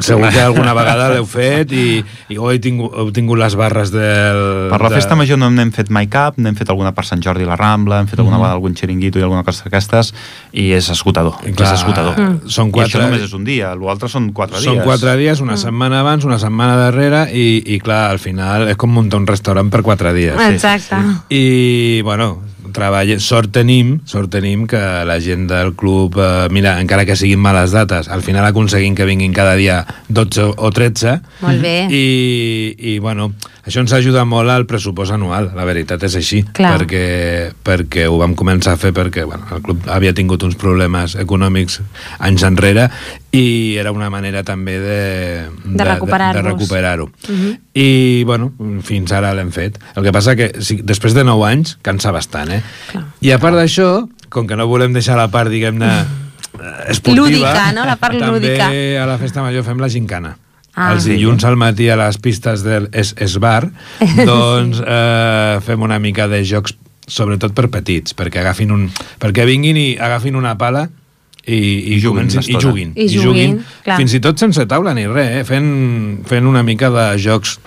[0.03, 2.01] Segur que alguna vegada l'heu fet i,
[2.33, 4.41] i ho heu tingut, heu tingut les barres del...
[4.73, 7.23] Per la de- festa major no n'hem fet mai cap, n'hem fet alguna per Sant
[7.25, 10.13] Jordi a la Rambla, hem fet alguna vegada algun xiringuito i alguna cosa d'aquestes,
[10.53, 12.19] i és esgotador, I clar, és esgotador.
[12.19, 12.49] Mm.
[12.51, 14.85] són I quatre- això només és un dia, l'altre són quatre Són dies.
[14.87, 18.91] quatre dies, una setmana abans, una setmana darrere i, i clar, al final és com
[18.93, 20.37] muntar un restaurant per quatre dies.
[20.51, 20.99] Exacte.
[21.33, 22.41] I, bueno,
[22.75, 27.41] treballa, sort tenim, sort tenim que la gent del club, eh, mira, encara que siguin
[27.43, 31.19] males dates, al final aconseguim que vinguin cada dia 12 o 13.
[31.43, 31.77] Molt bé.
[31.91, 33.33] I, i bueno,
[33.63, 36.73] això ens ajuda molt al pressupost anual, la veritat és així, Clar.
[36.81, 37.03] perquè,
[37.63, 41.81] perquè ho vam començar a fer perquè bueno, el club havia tingut uns problemes econòmics
[42.19, 42.89] anys enrere
[43.31, 44.99] i era una manera també de,
[45.65, 46.43] De recuperar-los.
[46.43, 47.11] de, de recuperar-ho.
[47.29, 47.53] Mhm.
[47.75, 48.51] I, bueno,
[48.85, 49.79] fins ara l'hem fet.
[49.97, 52.63] El que passa que sí, després de 9 anys cansa bastant, eh?
[52.91, 53.07] Clar.
[53.23, 55.89] I a part d'això, com que no volem deixar la part, diguem-ne,
[56.89, 57.27] esportiva...
[57.27, 57.85] Lúdica, no?
[57.89, 58.69] La part també lúdica.
[59.03, 60.37] a la festa major fem la gincana.
[60.75, 60.95] Ah.
[60.95, 63.67] Els dilluns al matí a les pistes del es, Esbar,
[64.29, 66.73] doncs eh, fem una mica de jocs,
[67.07, 68.87] sobretot per petits, perquè agafin un,
[69.21, 70.87] perquè vinguin i agafin una pala
[71.45, 73.99] i, i, I juguin comencin- una i juguin, I juguin, clar.
[74.01, 75.45] fins i tot sense taula ni res, eh?
[75.45, 75.69] fent,
[76.31, 77.59] fent una mica de jocs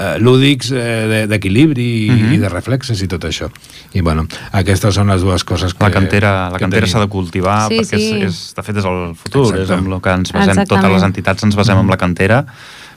[0.00, 2.32] eh, lúdics eh, de- d'equilibri i, Mhm.
[2.34, 3.50] i de reflexes i tot això.
[3.92, 7.68] I bueno, aquestes són les dues coses que La cantera, la cantera s'ha de cultivar
[7.68, 8.12] Sí, perquè sí.
[8.22, 9.62] És, és, de fet és el futur, Exacte.
[9.64, 10.68] és amb el que ens basem, Exactament.
[10.68, 12.46] totes les entitats ens basem en la cantera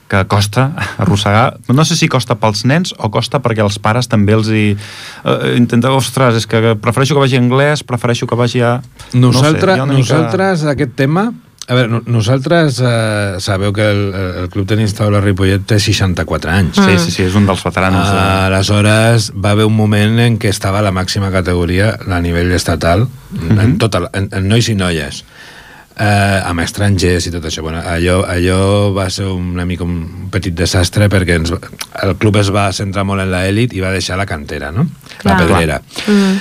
[0.06, 4.34] que costa arrossegar, no sé si costa pels nens o costa perquè els pares també
[4.36, 8.60] els hi eh, intenten, ostres, és que prefereixo que vagi a anglès, prefereixo que vagi
[8.60, 8.82] a...
[9.14, 11.32] Nosaltres, ha una nosaltres aquest tema...
[11.66, 14.00] A veure, no- nosaltres eh, sabeu que el,
[14.44, 16.76] el Club Tenis Taula Ripollet té 64 anys.
[16.76, 18.04] Sí, sí, sí, és un dels veteranos.
[18.10, 22.20] de- Ah, aleshores va haver un moment en què estava a la màxima categoria a
[22.20, 23.06] nivell estatal
[23.48, 25.24] en, tota, la- en, en nois i noies
[25.96, 30.52] eh, amb estrangers i tot això bueno, allò, allò va ser una mica un petit
[30.54, 31.52] desastre perquè ens,
[32.02, 34.84] el club es va centrar molt en l'elit i va deixar la cantera no?
[35.18, 35.32] Clar.
[35.32, 36.40] la pedrera Mm.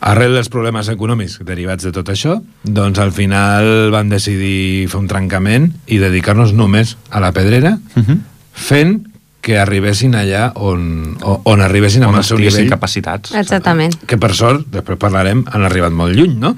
[0.00, 5.08] Arrel dels problemes econòmics derivats de tot això, doncs al final van decidir fer un
[5.10, 8.20] trencament i dedicar-nos només a la pedrera, Mhm.
[8.52, 9.06] fent
[9.40, 13.32] que arribessin allà on, o- on arribessin amb on el seu nivell capacitats.
[13.34, 13.94] Exactament.
[14.06, 16.54] que per sort, després parlarem, han arribat molt lluny, no?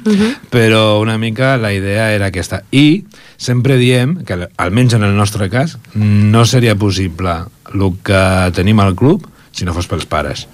[0.51, 2.65] Però una mica la idea era aquesta.
[2.73, 3.05] I
[3.37, 7.31] sempre diem que, almenys en el nostre cas, no seria possible
[7.73, 10.49] el que tenim al club si no fos pels pares.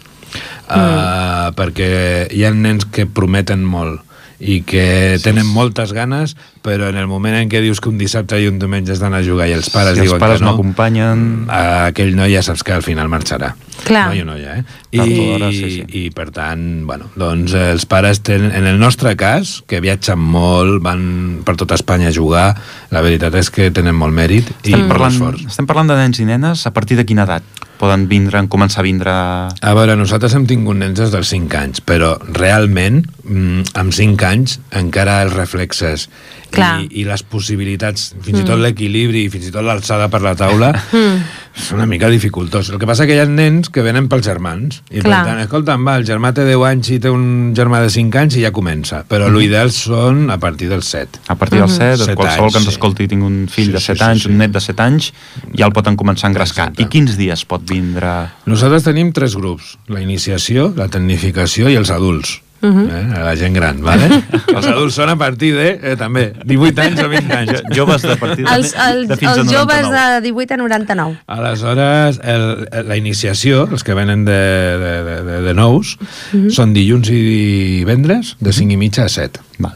[0.69, 4.05] Uh, perquè hi ha nens que prometen molt
[4.39, 8.39] i que tenen moltes ganes però en el moment en què dius que un dissabte
[8.41, 10.45] i un diumenge has d'anar a jugar i els pares si els diuen pares que
[10.45, 11.25] no no, acompanyen...
[11.49, 13.53] aquell noi ja saps que al final marxarà.
[13.85, 14.09] Clar.
[14.11, 14.65] Noi o noia, eh?
[14.91, 15.03] I,
[15.55, 15.85] sí, sí.
[16.01, 20.19] I per tant, bueno, doncs eh, els pares tenen, en el nostre cas, que viatgen
[20.19, 21.05] molt, van
[21.47, 22.49] per tota Espanya a jugar,
[22.91, 25.47] la veritat és que tenen molt mèrit i Estem molt parlant, esforç.
[25.53, 28.87] estem parlant de nens i nenes a partir de quina edat poden vindre, començar a
[28.87, 29.13] vindre...
[29.15, 34.27] A veure, nosaltres hem tingut nens des dels 5 anys, però realment, mm, amb 5
[34.27, 36.09] anys, encara els reflexes
[36.55, 36.85] Clar.
[36.85, 40.35] i, i les possibilitats, fins i tot l'equilibri i fins i tot l'alçada per la
[40.39, 40.71] taula,
[41.59, 42.71] és una mica dificultós.
[42.73, 45.23] El que passa que hi ha nens que venen pels germans, i Clar.
[45.25, 48.21] per tant, escolta'm, va, el germà té 10 anys i té un germà de 5
[48.23, 51.25] anys i ja comença, però l'ideal són a partir dels 7.
[51.29, 52.75] A partir dels 7, Set qualsevol anys, que ens sí.
[52.77, 54.33] escolti i tingui un fill Sí, de sí, 7 sí, anys, sí.
[54.33, 55.13] un net de 7 anys,
[55.53, 56.71] ja el poden començar a engrescar.
[56.71, 56.87] Exacte.
[56.87, 58.15] I quins dies pot vindre?
[58.49, 62.39] Nosaltres tenim tres grups, la iniciació, la tecnificació i els adults.
[62.61, 62.89] Uh -huh.
[62.91, 63.23] eh?
[63.25, 64.09] La gent gran, vale?
[64.57, 67.53] els adults són a partir de, eh, també, 18 anys o 20 anys.
[67.53, 69.59] Jo- Joves de partir de, Els, els, de fins a els 99.
[69.59, 71.17] joves de 18 a 99.
[71.27, 75.97] Aleshores, el, la iniciació, els que venen de, de, de, de, de nous,
[76.51, 77.21] són dilluns i
[77.79, 79.41] divendres, de 5 i mitja a 7.
[79.59, 79.75] Val.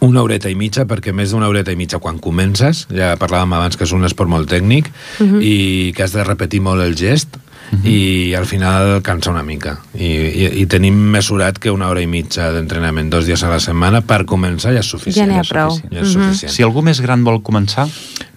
[0.00, 3.76] Una horeta i mitja, perquè més d'una horeta i mitja quan comences, ja parlàvem abans
[3.76, 4.88] que és un esport molt tècnic,
[5.40, 7.36] i que has de repetir molt el gest,
[7.84, 9.76] i al final cansa una mica.
[9.94, 13.60] I, i, I tenim mesurat que una hora i mitja d'entrenament dos dies a la
[13.62, 15.22] setmana per començar ja és suficient.
[15.22, 15.76] Ja n'hi ha prou.
[15.76, 16.54] suficient, Ja és suficient.
[16.56, 17.88] Si algú més gran vol començar,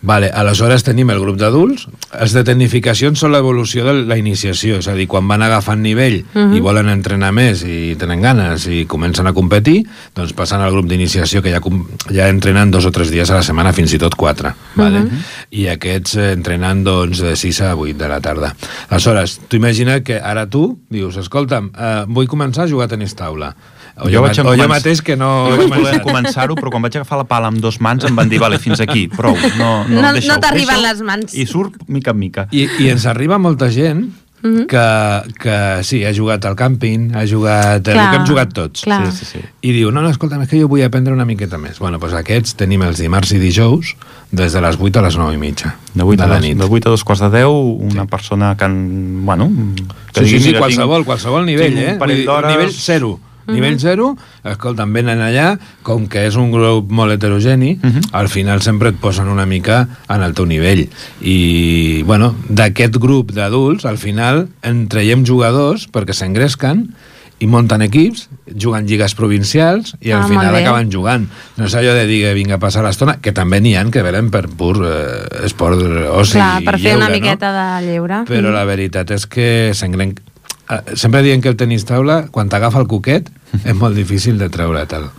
[0.03, 1.85] Vale, aleshores tenim el grup d'adults.
[2.19, 6.17] Els de tecnificacions són l'evolució de la iniciació, és a dir, quan van agafant nivell
[6.35, 9.77] i volen entrenar més i tenen ganes i comencen a competir,
[10.11, 11.61] doncs passen al grup d'iniciació que ja,
[12.11, 14.51] ja entrenen dos o tres dies a la setmana, fins i tot quatre.
[14.75, 15.05] Vale?
[15.55, 18.51] I aquests entrenen doncs, de 6 a 8 de la tarda.
[18.89, 23.15] Aleshores, tu imagina que ara tu dius, escolta'm, eh, vull començar a jugar a tenis
[23.15, 23.55] taula.
[23.95, 25.27] O jo, vaig ma- o jo començar- mateix que no...
[25.51, 28.15] Jo he vaig voler començar-ho, però quan vaig agafar la pala amb dos mans em
[28.17, 29.35] van dir, vale, fins aquí, prou.
[29.59, 31.33] No, no, No- no t'arriben les mans.
[31.37, 32.47] I surt mica en mica.
[32.51, 34.07] I, I ens arriba molta gent
[34.43, 35.55] que, que
[35.87, 37.87] sí, ha jugat al càmping, ha jugat...
[37.87, 38.83] el Clar, que hem jugat tots.
[38.83, 39.05] clar.
[39.11, 39.41] Sí, sí, sí.
[39.63, 41.79] I diu, no, no, escolta, és que jo vull aprendre una miqueta més.
[41.79, 43.93] Bueno, doncs aquests tenim els dimarts i dijous
[44.33, 46.57] des de les 8 a les 9 i mitja De 8, de a la nit.
[46.57, 47.47] de 8 a dos quarts de 10,
[47.93, 49.49] una persona que, en, bueno...
[50.13, 52.25] Que Sí, sí, digui, sí, qualsevol, tinc- qualsevol nivell, un eh?
[52.25, 53.19] d'hores- Nivell zero.
[53.47, 57.77] Nivell zero, escolta'm, venen allà, com que és un grup molt heterogeni,
[58.11, 60.85] al final sempre et posen una mica en el teu nivell.
[61.21, 66.87] I, bueno, d'aquest grup d'adults, al final, en traiem jugadors perquè s'engresquen
[67.43, 71.25] i munten equips, juguen lligues provincials i al Ah, final acaben jugant.
[71.57, 74.03] No és allò de dir que vinga a passar l'estona, que també n'hi han que
[74.05, 75.81] venen per pur eh, esport
[76.13, 78.21] oci Clar, per fer una miqueta de lleure.
[78.29, 80.13] però la veritat és que s'engren...
[80.69, 83.29] eh, Sempre diem que el tenis taula, quan t'agafa el coquet,
[83.67, 85.09] és molt difícil de treure'l.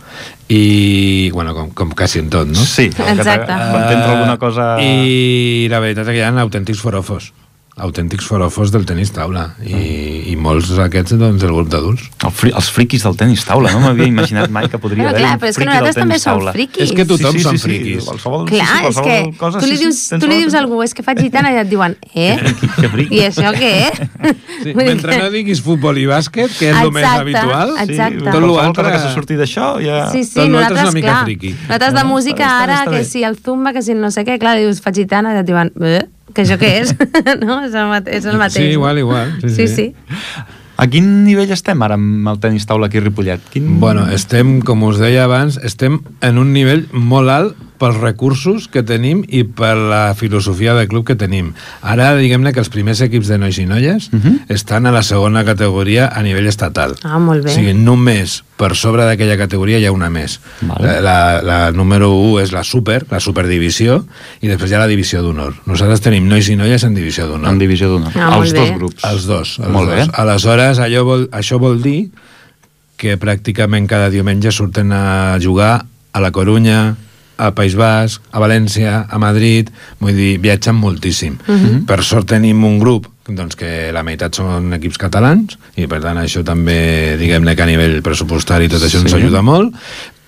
[0.49, 2.65] I, bueno, com, com quasi en tot, no?
[2.65, 3.49] Sí, Exacte.
[3.49, 4.75] Quan t'entra alguna cosa...
[4.81, 7.33] I la veritat és que hi ha autèntics forofos
[7.75, 12.51] autèntics forofos del tenis taula i, i molts d'aquests doncs, del grup d'adults El fri,
[12.55, 15.41] els friquis del tenis taula, no m'havia imaginat mai que podria Bueno, haver clar, un
[15.41, 16.53] però és que friqui del nosaltres també tenis som taula.
[16.55, 16.83] friquis.
[16.85, 18.05] És que tothom són friquis.
[18.07, 20.55] Qualsevol, Clar, sí, sí, és que cosa, tu li sí, dius, sí, tu li dius
[20.55, 22.37] a algú és que faig gitana i et diuen, eh?
[22.79, 23.19] Que friqui.
[23.19, 23.73] I això què?
[24.63, 28.23] sí, mentre que- no diguis futbol i bàsquet que és el més Exacte, habitual exacte.
[28.23, 29.99] Sí, Tot l'altre- que se surti d'això ja...
[30.15, 31.53] Sí, sí, Tot l'altre és nosaltres, una mica clar, friqui.
[31.67, 34.79] nosaltres de música ara, que si el zumba, que si no sé què, clar, dius,
[34.81, 36.05] faig gitana, i et diuen, eh?
[36.35, 36.93] Que això què és?
[37.45, 37.61] no?
[37.65, 38.59] És el, mate és el mateix.
[38.59, 39.33] Sí, igual, igual.
[39.41, 39.75] Sí, Sí, sí.
[39.75, 40.15] sí.
[40.75, 43.39] A quin nivell estem ara amb el tenis taula aquí a Ripollet?
[43.53, 43.77] Quin...
[43.79, 48.83] Bueno, estem, com us deia abans, estem en un nivell molt alt pels recursos que
[48.83, 51.53] tenim i per la filosofia de club que tenim.
[51.81, 54.35] Ara, diguem-ne que els primers equips de nois i noies uh -huh.
[54.49, 56.95] estan a la segona categoria a nivell estatal.
[57.03, 57.51] Ah, molt bé.
[57.51, 60.39] O sigui, només per sobre d'aquella categoria hi ha una més.
[60.61, 61.01] Vale.
[61.01, 64.05] La, la, la número 1 és la super, la superdivisió,
[64.41, 65.53] i després hi ha la divisió d'honor.
[65.65, 67.51] Nosaltres tenim nois i noies en divisió d'honor.
[67.51, 68.11] En divisió d'una.
[68.15, 68.59] Ah, molt els bé.
[68.59, 69.03] dos grups.
[69.03, 69.59] Els dos.
[69.59, 70.07] Els Molt dos.
[70.07, 70.11] bé.
[70.13, 72.11] Aleshores, allò vol, això vol dir
[72.97, 75.85] que pràcticament cada diumenge surten a jugar
[76.15, 76.95] a la Corunya,
[77.37, 79.69] al País Basc, a València, a Madrid,
[79.99, 81.37] vull dir, viatgen moltíssim.
[81.47, 81.85] Uh -huh.
[81.85, 86.17] Per sort tenim un grup doncs que la meitat són equips catalans i per tant
[86.17, 89.05] això també, diguem-ne que a nivell pressupostari tot això Sí.
[89.05, 89.73] ens ajuda molt,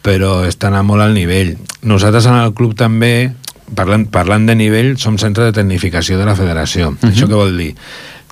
[0.02, 1.58] però estan a molt al nivell.
[1.82, 3.34] Nosaltres en el club també,
[3.76, 6.90] parlant, parlant de nivell, som centre de tecnificació de la federació.
[6.90, 7.12] Uh -huh.
[7.12, 7.76] Això què vol dir?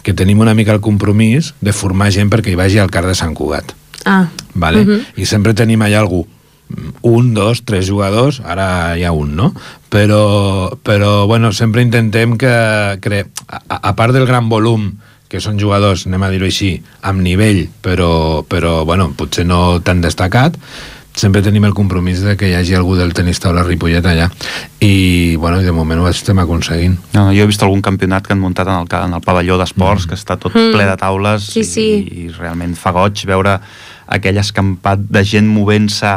[0.01, 3.15] Que tenim una mica el compromís de formar gent perquè hi vagi al CAR de
[3.15, 3.73] Sant Cugat.
[4.05, 4.81] Ah, Vale?
[4.81, 5.05] Uh -huh.
[5.15, 6.27] I sempre tenim allà algú
[7.01, 9.51] un, dos, tres jugadors, ara hi ha un, no?
[9.89, 12.55] Però, però bueno, sempre intentem que,
[13.01, 14.95] que a, a part del gran volum
[15.29, 20.01] que són jugadors, anem a dir-ho així, amb nivell, però, però bueno, potser no tan
[20.03, 20.57] destacat,
[21.15, 24.27] sempre tenim el compromís de que hi hagi algú del tenis taula Ripollet allà
[24.83, 28.43] i bueno, de moment ho estem aconseguint No, jo he vist algun campionat que han
[28.43, 30.09] muntat en el, en el pavelló d'esports, mm.
[30.11, 30.71] que està tot Mm.
[30.75, 31.87] ple de taules Sí, sí.
[32.03, 33.59] I, i realment fa goig veure
[34.11, 36.13] aquell escampat de gent movent-se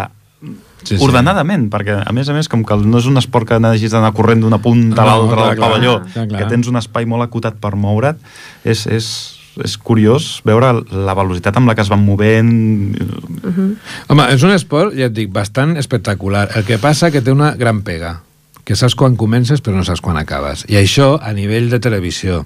[0.89, 1.05] Sí, sí.
[1.05, 4.15] ordenadament, perquè a més a més com que no és un esport que hagis d'anar
[4.17, 6.41] corrent d'una punta a l'altra del pavelló, clar, clar.
[6.41, 8.17] que tens un espai molt acotat per moure't,
[8.65, 9.11] és, és,
[9.65, 12.55] és curiós veure la velocitat amb la que es van movent
[14.09, 16.49] Home, és un esport, ja et dic, bastant espectacular.
[16.57, 18.19] El que passa que té una gran pega,
[18.69, 20.67] que saps quan comences però no saps quan acabes.
[20.69, 22.43] I això, a nivell de televisió,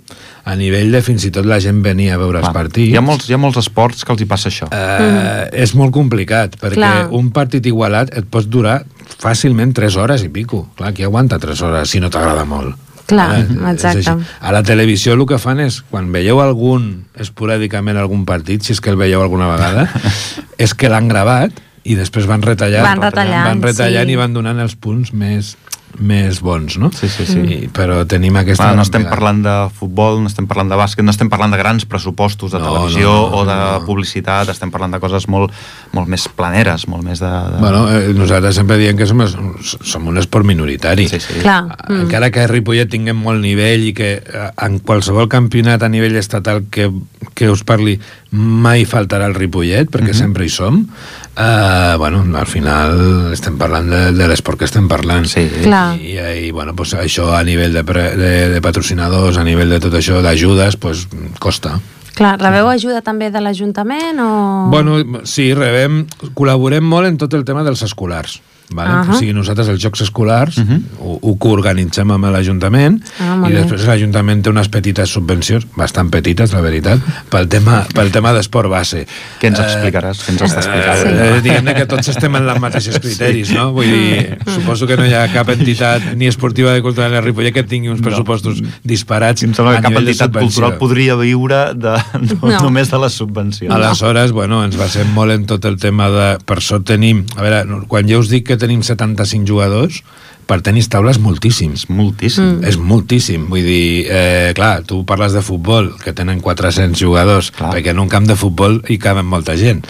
[0.47, 2.93] a nivell de fins i tot la gent venir a veure els Clar, partits...
[2.93, 5.91] hi ha, molts, hi ha molts esports que els hi passa això Eh, és molt
[5.95, 7.09] complicat, perquè Clar.
[7.19, 8.85] un partit igualat et pot durar
[9.19, 10.69] fàcilment 3 hores i pico.
[10.79, 12.79] Clar, qui aguanta 3 hores si no t'agrada molt?
[13.11, 14.15] Clar, Eh, exacte.
[14.41, 18.81] A la televisió el que fan és, quan veieu algun, esporàdicament algun partit, si és
[18.81, 19.89] que el veieu alguna vegada,
[20.59, 24.15] és que l'han gravat i després van retallant, Van retallant, van retallant sí.
[24.15, 25.57] i van donant els punts més,
[26.01, 26.91] més bons, no?
[26.95, 27.41] Sí, sí, sí.
[27.41, 28.71] I, però tenim aquesta...
[28.71, 29.13] Clar, no estem pega.
[29.13, 32.61] parlant de futbol, no estem parlant de bàsquet, no estem parlant de grans pressupostos de
[32.63, 35.53] No, televisió no, no, o de no, publicitat, estem parlant de coses molt,
[35.93, 37.29] molt més planeres, molt més de...
[37.29, 37.61] de...
[37.61, 39.23] Bueno, eh, nosaltres sempre diem que som,
[39.63, 41.09] som un esport minoritari.
[41.11, 41.41] sí, sí.
[41.43, 41.65] Clar.
[41.89, 42.07] Mm.
[42.07, 46.17] Encara que a Ripollet tinguem molt nivell i que eh, en qualsevol campionat a nivell
[46.21, 46.89] estatal que,
[47.35, 47.99] que us parli
[48.33, 50.25] mai faltarà el Ripollet, perquè mm -hmm.
[50.25, 50.87] sempre hi som,
[51.37, 55.27] eh, bueno, al final estem parlant de, de l'esport que estem parlant.
[55.31, 55.47] Sí.
[55.63, 55.97] Clar.
[55.97, 59.81] I, i bueno, pues això a nivell de, pre, de, de patrocinadors, a nivell de
[59.83, 61.07] tot això, d'ajudes, pues,
[61.41, 61.79] costa.
[62.13, 64.33] Clar, rebeu ajuda també de l'Ajuntament o...?
[64.73, 66.03] Bueno, sí, rebem,
[66.37, 68.43] col·laborem molt en tot el tema dels escolars.
[68.75, 68.91] Vale?
[68.91, 69.05] Uh Ahà.
[69.07, 69.15] -huh.
[69.15, 70.81] O sigui, nosaltres els Jocs Escolars uh -huh.
[71.01, 73.59] ho, ho coorganitzem amb l'Ajuntament Ah, i bé.
[73.61, 78.69] després l'Ajuntament té unes petites subvencions, bastant petites, la veritat, pel tema, pel tema d'esport
[78.71, 79.07] base.
[79.41, 80.19] Què ens explicaràs?
[80.27, 81.37] Què ens està explicant?
[81.37, 83.55] Eh, diguem-ne que tots estem en els mateixos criteris, sí.
[83.55, 83.73] no?
[83.73, 87.53] Vull dir, suposo que no hi ha cap entitat ni esportiva de cultura de Ripollet
[87.55, 91.95] que tingui uns pressupostos disparats Em sembla que cap entitat cultural podria viure de,
[92.43, 92.49] No.
[92.49, 92.61] no.
[92.63, 93.75] només de les subvencions.
[93.75, 96.39] Aleshores, bueno, ens basem molt en tot el tema de...
[96.45, 97.25] Per sort tenim...
[97.37, 100.03] A veure, no, quan jo us dic que tenim 75 jugadors,
[100.47, 101.85] per tenis taules moltíssims.
[101.87, 102.49] És moltíssim.
[102.59, 102.69] Mm.
[102.69, 103.47] És moltíssim.
[103.51, 107.73] Vull dir, eh, clar, tu parles de futbol, que tenen 400 jugadors, Clar.
[107.73, 109.87] perquè en un camp de futbol hi caben molta gent,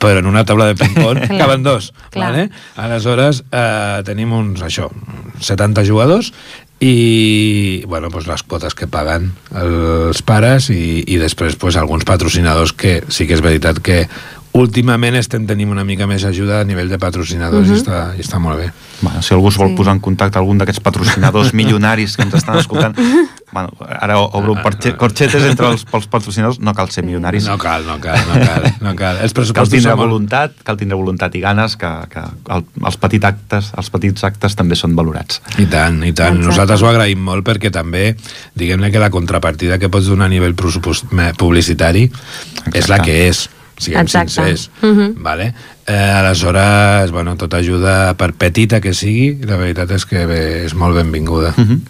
[0.00, 1.92] però en una taula de ping-pong caben dos.
[2.14, 2.30] Clar.
[2.30, 2.50] Vale?
[2.76, 4.90] Aleshores, eh, tenim uns, això,
[5.40, 6.32] 70 jugadors
[6.78, 12.74] i bueno, pues les quotes que paguen els pares i, i després pues, alguns patrocinadors
[12.76, 14.02] que sí que és veritat que
[14.58, 17.76] últimament estem tenint una mica més ajuda a nivell de patrocinadors uh -huh.
[17.76, 18.70] i, està, i està molt bé.
[19.00, 19.74] Bueno, si algú es vol Sí.
[19.76, 22.96] posar en contacte algun d'aquests patrocinadors milionaris que ens estan escoltant,
[23.52, 27.58] bueno, ara obro un parche- corxetes entre els, pels patrocinadors, no cal ser milionaris, No
[27.58, 28.74] cal, no cal, no cal.
[28.80, 29.18] No cal.
[29.22, 33.24] Els cal tindre són voluntat, cal tindre voluntat i ganes que, que el, els, petits
[33.24, 35.42] actes, els petits actes també són valorats.
[35.58, 36.36] I tant, i tant.
[36.36, 36.46] Exacte.
[36.46, 38.16] Nosaltres ho agraïm molt perquè també,
[38.54, 42.10] diguem-ne que la contrapartida que pots donar a nivell publicitari
[42.72, 44.32] és la que és, siguem Exacte.
[44.32, 44.70] sincers.
[44.82, 45.14] Mhm.
[45.22, 45.54] vale?
[45.86, 50.74] eh, aleshores, bueno, tota ajuda, per petita que sigui, la veritat és que bé, és
[50.74, 51.54] molt benvinguda.
[51.56, 51.82] Mhm.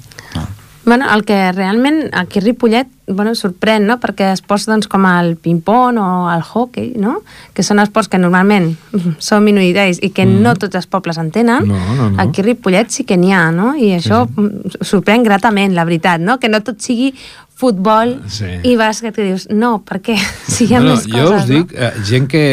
[0.87, 3.97] Bueno, el que realment aquí a Ripollet bueno, sorprèn, no?
[4.03, 7.21] perquè esports doncs, com el ping-pong o el hockey, no?
[7.55, 8.73] que són esports que normalment
[9.29, 10.45] són minoritaris i que mm.
[10.47, 12.23] no tots els pobles en tenen, No, no, no.
[12.23, 13.73] aquí a Ripollet sí que n'hi ha, no?
[13.75, 14.79] i això sí.
[14.81, 16.39] sorprèn gratament, la veritat, no?
[16.39, 17.13] que no tot sigui
[17.57, 18.53] futbol Sí.
[18.69, 20.19] i bàsquet, que dius, no, per què?
[20.55, 22.45] Si hi ha Bueno, més coses, jo us dic, eh, gent que...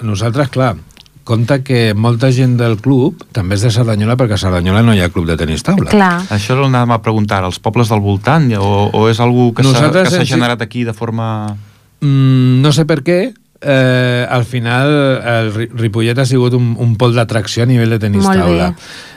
[0.00, 0.76] Nosaltres, clar,
[1.24, 5.00] compta que molta gent del club també és de Cerdanyola perquè a Cerdanyola no hi
[5.04, 5.90] ha club de tenis taula.
[5.90, 9.62] Clar, Això és anàvem a preguntar, als pobles del voltant, o, o és algú que
[10.10, 11.56] s'ha generat aquí de forma...
[12.02, 13.20] Mm, no sé per què,
[13.62, 14.90] eh, al final
[15.22, 18.72] el Ri- Ripollet ha sigut un, un pol d'atracció a nivell de tenis Molt taula.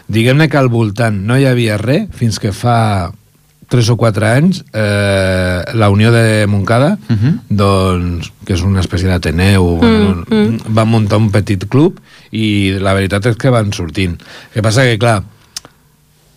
[0.08, 3.10] Diguem-ne que al voltant no hi havia res fins que fa
[3.70, 7.40] 3 o 4 anys eh, la Unió de Montcada Uh -huh.
[7.50, 10.58] doncs, que és una espècie d'Ateneu mm, mm.
[10.68, 12.00] van muntar un petit club
[12.32, 15.24] i la veritat és que van sortint el que passa que clar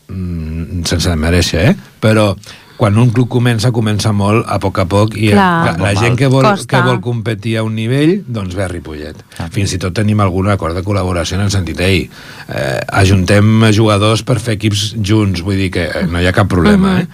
[0.09, 1.77] mm, sense mereixer eh?
[2.01, 2.37] però
[2.79, 5.49] quan un club comença, comença molt a poc a poc i Clar.
[5.67, 6.71] la, la gent que vol, Costa.
[6.77, 9.49] que vol competir a un nivell doncs ve a Ripollet Ah.
[9.51, 12.05] fins i tot tenim algun acord de col·laboració en el sentit ei,
[12.49, 16.49] eh, ajuntem jugadors per fer equips junts vull dir que eh, no hi ha cap
[16.49, 17.01] problema Mhm.
[17.03, 17.09] eh?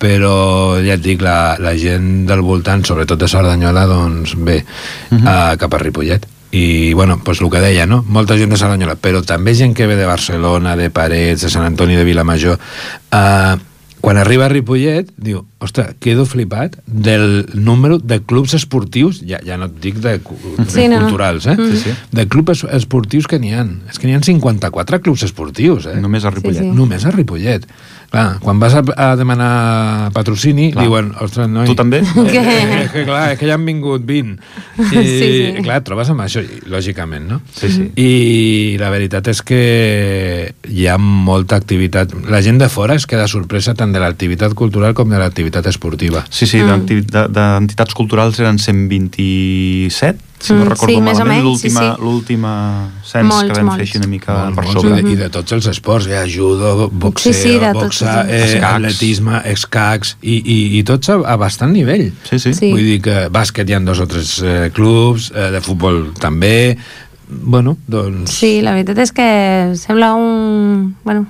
[0.00, 4.64] però ja et dic, la, la gent del voltant, sobretot de Cerdanyola, doncs bé,
[5.12, 5.16] uh.
[5.18, 5.56] -huh.
[5.58, 6.26] cap a Ripollet.
[6.52, 8.02] I, bueno, doncs el que deia, no?
[8.08, 11.64] Molta gent de Cerdanyola, però també gent que ve de Barcelona, de Parets, de Sant
[11.66, 12.58] Antoni de Vilamajor.
[13.12, 13.60] Uh,
[14.00, 15.12] quan arriba a Ripollet,
[15.60, 20.66] ostres, quedo flipat del número de clubs esportius, ja, ja no et dic de, de
[20.72, 21.56] Sí, no, culturals, eh?
[21.58, 21.94] Sí, sí.
[22.16, 23.66] De clubs es- esportius que n'hi ha.
[23.90, 25.98] És que n'hi ha 54 clubs esportius, eh?
[26.00, 26.62] Només a Ripollet.
[26.64, 26.76] Sí, sí.
[26.76, 27.66] Només a Ripollet.
[28.10, 30.82] Clar, quan vas a, a demanar patrocini, Clar.
[30.82, 31.68] diuen, ostres, noi...
[31.68, 32.00] Tu també?
[32.02, 34.32] Eh, eh, és que clar, és que ja han vingut 20.
[34.80, 35.62] I, Sí, sí.
[35.62, 37.38] clar, et trobes amb això, lògicament, no?
[37.54, 37.86] Sí, sí.
[38.02, 38.10] I
[38.82, 39.60] la veritat és que
[40.66, 42.16] hi ha molta activitat.
[42.32, 46.24] La gent de fora es queda sorpresa tant de l'activitat cultural com de l'activitat esportiva.
[46.30, 51.68] Sí, sí, de- d'entitats culturals eren 127, si no Mm, recordo sí, malament, menys, sí,
[51.68, 52.02] l'última sí.
[52.02, 53.80] l'última cens Molts, que vam fer molts.
[53.82, 55.12] així una mica Molts, per molts, sobre.
[55.12, 58.74] I de tots els esports, hi ha judo, boxeo, Sí, sí, boxa, eh, Escacs.
[58.74, 62.12] atletisme, escacs, i, i, i tots a, a bastant nivell.
[62.30, 62.54] Sí, sí.
[62.54, 62.70] Sí.
[62.72, 66.78] Vull dir que bàsquet hi ha dos o tres eh, clubs, eh, de futbol també...
[67.30, 68.32] Bueno, doncs...
[68.34, 69.26] Sí, la veritat és que
[69.78, 70.96] sembla un...
[71.04, 71.26] Bueno,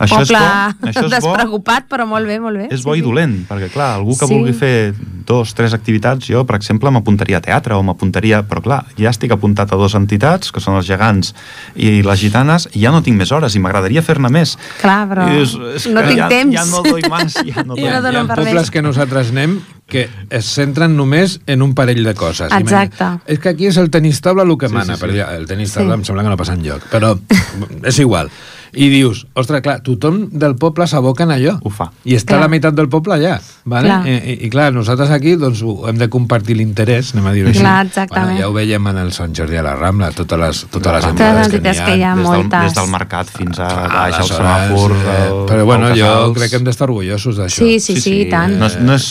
[0.00, 1.12] Això és poble bo, això és bo.
[1.14, 2.66] despreocupat, però molt bé, molt bé.
[2.72, 4.34] És bo i dolent, perquè clar, algú que Sí.
[4.34, 4.92] vulgui fer
[5.26, 8.42] dos, tres activitats, jo, per exemple, m'apuntaria a teatre o m'apuntaria...
[8.50, 11.32] Però clar, ja estic apuntat a dues entitats, que són els gegants
[11.76, 14.56] i les gitanes, i ja no tinc més hores i m'agradaria fer-ne més.
[14.80, 16.54] Clar, però I dius, és no tinc ja, temps.
[16.56, 18.82] Ja no doy más, ja no Ja doy no hi dono ha per pobles que
[18.82, 19.60] nosaltres anem
[19.90, 22.48] que es centren només en un parell de coses.
[22.52, 23.02] Exacte.
[23.02, 24.94] Imagina, És que aquí és el tenis taula el que Sí, mana.
[24.94, 25.04] sí, sí.
[25.04, 26.00] Per dir, el tenis taula Sí.
[26.00, 27.18] em sembla que no passa enlloc, però
[27.84, 28.30] és igual.
[28.72, 31.56] I dius, ostres, clar, tothom del poble s'aboca en allò.
[31.66, 31.88] Ho fa.
[32.04, 32.44] I està Clar.
[32.44, 33.40] la meitat del poble allà.
[33.64, 33.88] Vale?
[33.88, 34.06] Clar.
[34.06, 37.60] I, i, I clar, nosaltres aquí doncs, hem de compartir l'interès, anem a dir-ho així.
[37.64, 38.28] Clar, exactament.
[38.30, 41.08] Bueno, ja ho veiem en el Sant Jordi a la Rambla, totes les, totes les
[41.10, 42.14] entitats que hi ha.
[42.14, 44.96] des, del, des del mercat fins a Clar, baix, al aleshores, semàfor...
[45.00, 46.38] eh, Però bueno, jo Casals.
[46.38, 47.58] crec que hem d'estar orgullosos d'això.
[47.64, 48.54] Sí, sí, sí, i tant.
[48.60, 49.10] No és, no és,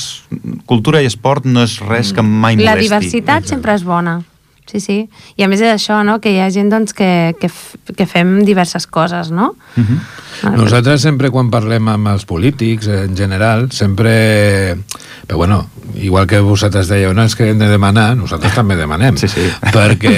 [0.65, 2.87] cultura i esport no és res que mai La molesti.
[2.87, 4.21] diversitat sempre és bona.
[4.69, 5.09] Sí, sí.
[5.35, 7.49] I a més és això, no?, que hi ha gent doncs, que, que,
[7.97, 9.55] que fem diverses coses, no?
[9.75, 9.99] Uh -huh.
[10.43, 14.77] Ah, Nosaltres sempre quan parlem amb els polítics, en general, sempre...
[15.27, 19.17] Però bueno, igual que vosaltres dèieu, no, és que hem de demanar, nosaltres també demanem.
[19.17, 19.41] Sí, sí.
[19.73, 20.13] Perquè...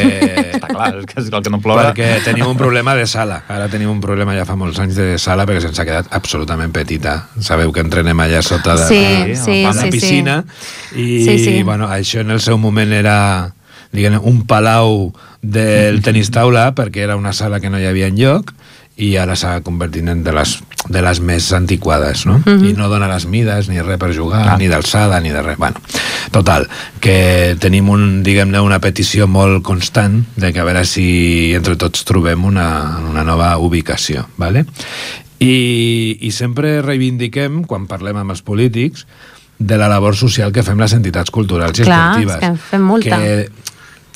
[0.55, 1.89] Està clar, és que és el que no plora...
[1.93, 3.43] perquè tenim un problema de sala.
[3.47, 6.71] Ara tenim un problema ja fa molts anys de sala perquè se'ns ha quedat absolutament
[6.71, 7.27] petita.
[7.39, 9.91] Sabeu que entrenem allà sota de Sí, la, sí, a la sí, sí.
[9.91, 10.43] piscina
[10.95, 11.63] i Sí, sí.
[11.63, 13.53] bueno, això en el seu moment era
[13.91, 15.11] diguem, un palau
[15.41, 18.53] del tenis taula perquè era una sala que no hi havia enlloc
[19.01, 20.57] i ara s'ha convertit en de les,
[20.91, 22.35] de les més antiquades, no?
[22.45, 24.57] I no dona les mides ni res per jugar, Clar.
[24.59, 25.57] ni d'alçada, ni de res.
[25.57, 25.81] Bueno,
[26.35, 26.67] total,
[27.01, 32.05] que tenim un, diguem-ne, una petició molt constant de que a veure si entre tots
[32.05, 34.67] trobem una, una nova ubicació, ¿vale?
[35.41, 39.07] I, i sempre reivindiquem, quan parlem amb els polítics,
[39.61, 42.35] de la labor social que fem les entitats culturals i Clar, esportives.
[42.35, 43.17] és que en fem molta.
[43.17, 43.70] Que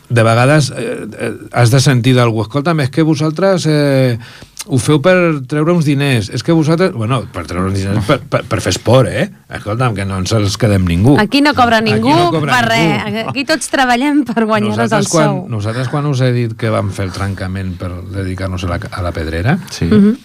[0.09, 4.17] de vegades eh, eh, has de sentir d'algú, escolta'm, és que vosaltres eh,
[4.65, 5.13] ho feu per
[5.49, 6.91] treure uns diners, és que vosaltres...
[6.97, 9.27] Bueno, per treure uns diners, per, per, per fer esport, eh?
[9.59, 11.17] Escolta'm, que no ens els quedem ningú.
[11.21, 13.13] Aquí no cobra Aquí ningú no cobra per ningú.
[13.13, 13.27] res.
[13.29, 15.43] Aquí tots treballem per guanyar-nos el quan, sou.
[15.53, 19.05] nosaltres quan us he dit que vam fer el trencament per dedicar-nos a, la, a
[19.05, 19.85] la pedrera, Sí.
[19.85, 20.24] Mhm.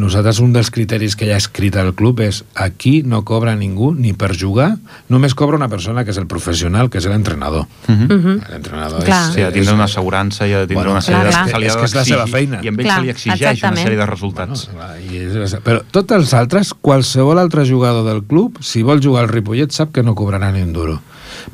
[0.00, 3.92] Nosaltres un dels criteris que hi ha escrit al club és aquí no cobra ningú
[3.94, 4.70] ni per jugar,
[5.12, 7.66] només cobra una persona que és el professional, que és l'entrenador.
[7.86, 8.08] Mhm.
[8.08, 8.34] Mhm.
[8.50, 9.14] L'entrenador és...
[9.34, 11.52] Sí, ha de tindre una assegurança i ha de tindre Bueno, una sèrie clar, de...
[11.52, 11.62] clar.
[11.70, 12.60] És que és la seva feina.
[12.64, 13.76] I amb ell Clar, se li exigeix exactament.
[13.76, 14.66] una sèrie de Bueno, resultats.
[14.72, 19.22] clar, i és, però tots els altres, qualsevol altre jugador del club, si vol jugar
[19.24, 21.00] al Ripollet, sap que no cobrarà ni un duro.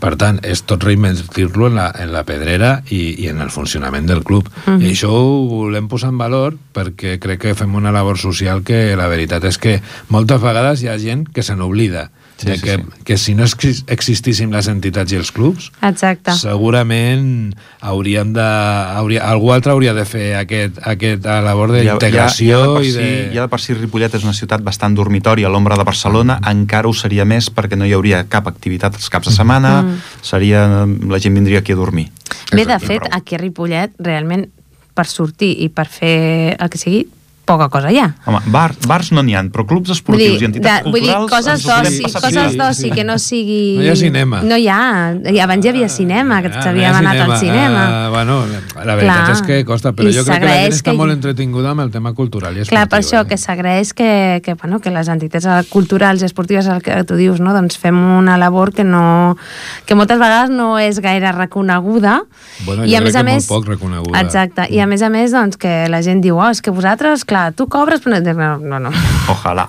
[0.00, 4.06] Per tant, és tot reinvertir-lo en, la, en la pedrera i, i en el funcionament
[4.06, 4.50] del club.
[4.66, 4.82] Mhm.
[4.82, 8.96] I això ho volem posar en valor perquè crec que fem una labor social que
[8.96, 12.62] la veritat és que moltes vegades hi ha gent que se n'oblida Sí, de sí,
[12.64, 12.82] que, sí.
[13.04, 16.34] que si no exis- existissin les entitats i els clubs, Exacte.
[16.36, 22.60] segurament hauríem de, hauria, algú altre hauria de fer aquest, aquesta labor Ja- d'integració ja,
[22.60, 23.30] ja, de per i si, de...
[23.34, 26.88] ja de per si Ripollet és una ciutat bastant dormitori a l'ombra de Barcelona, encara
[26.88, 29.96] ho seria més perquè no hi hauria cap activitat els caps de setmana, Mm.
[30.22, 30.66] seria,
[31.08, 32.10] la gent vindria aquí a dormir.
[32.52, 34.46] Bé, de fet, aquí a Ripollet, realment,
[34.94, 37.06] per sortir i per fer el que sigui,
[37.46, 38.08] poca cosa hi ha.
[38.26, 41.04] Home, bar, bars no n'hi ha, però clubs Vull esportius dir, i entitats de, vull
[41.04, 41.62] dir culturals...
[41.62, 43.60] coses d'oci, coses d'oci que no sigui...
[43.78, 44.40] No hi ha cinema.
[44.42, 44.80] No hi ha.
[45.30, 47.84] I abans hi havia cinema, que Ah, s'havia no anat al cinema.
[47.86, 48.40] Ah, bueno,
[48.84, 49.36] la veritat Clar.
[49.36, 51.70] és que costa, però I jo crec que la gent està que hi- molt entretinguda
[51.70, 52.74] amb el tema cultural i esportiu.
[52.76, 53.28] Clar, per això eh?
[53.30, 54.10] que s'agraeix que,
[54.44, 57.52] que, bueno, que les entitats culturals i esportives, el que tu dius, no?
[57.54, 59.36] doncs fem una labor que, no,
[59.86, 62.22] que moltes vegades no és gaire reconeguda.
[62.64, 64.20] Bueno, I jo a crec més a que molt més, poc reconeguda.
[64.24, 64.66] Exacte.
[64.72, 67.35] I a més a més, doncs, que la gent diu, oh, és que vosaltres, clar,
[67.56, 68.92] tu cobres, però no, no, no.
[69.32, 69.66] Ojalà.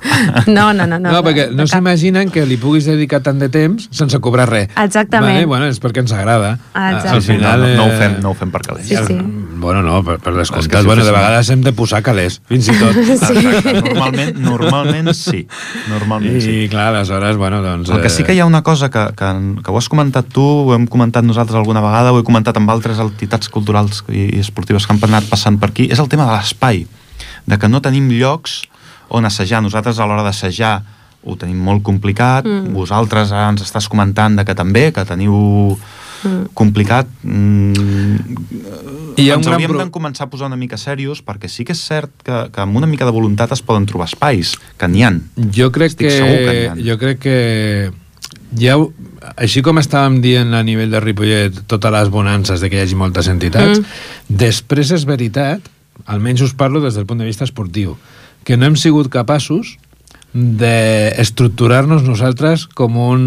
[0.48, 1.00] No, no, no.
[1.00, 4.70] no, No, perquè no s'imaginen que li puguis dedicar tant de temps sense cobrar res.
[4.76, 5.42] Exactament.
[5.42, 5.50] Vale?
[5.50, 6.56] Bueno, és perquè ens agrada.
[6.74, 7.10] Exacte.
[7.10, 8.88] Al Sí, sí, no, final, no, no, ho eh, fem, no ho fem per calés.
[8.88, 9.18] Sí, sí.
[9.58, 10.82] Bueno, no, per, per que descomptat.
[10.82, 12.98] si bueno, de vegades hem de posar calés, fins i tot.
[13.16, 15.48] Exacte, normalment, normalment sí.
[15.90, 16.58] Normalment sí.
[16.66, 17.90] I, clar, aleshores, bueno, doncs...
[17.90, 19.32] El que sí que hi ha una cosa que, que,
[19.64, 22.70] que ho has comentat tu, ho hem comentat nosaltres alguna vegada, ho he comentat amb
[22.70, 26.28] altres entitats culturals i, i esportives que han anat passant per aquí, és el tema
[26.30, 26.86] de l'espai,
[27.48, 28.62] de que no tenim llocs
[29.10, 29.64] on assajar.
[29.64, 30.82] Nosaltres a l'hora d'assajar
[31.28, 32.74] ho tenim molt complicat, mm.
[32.76, 35.36] vosaltres ara ens estàs comentant de que també, que teniu
[35.76, 36.54] mm.
[36.56, 37.10] complicat.
[37.24, 38.38] Mm,
[39.18, 41.76] I ha ens hauríem pro- de començar a posar una mica serios perquè sí que
[41.76, 45.04] és cert que, que amb una mica de voluntat es poden trobar espais, que n'hi
[45.08, 45.24] han.
[45.36, 46.76] Jo crec Estic que, segur que n'hi ha.
[46.92, 47.38] jo crec que
[48.62, 48.78] ja,
[49.36, 53.00] així com estàvem dient a nivell de Ripollet totes les bonances de que hi hagi
[53.00, 54.38] moltes entitats, mm.
[54.46, 55.74] després és veritat,
[56.06, 57.98] almenys us parlo des del punt de vista esportiu,
[58.44, 59.78] que no hem sigut capaços
[60.38, 63.22] d'estructurar-nos nosaltres com un...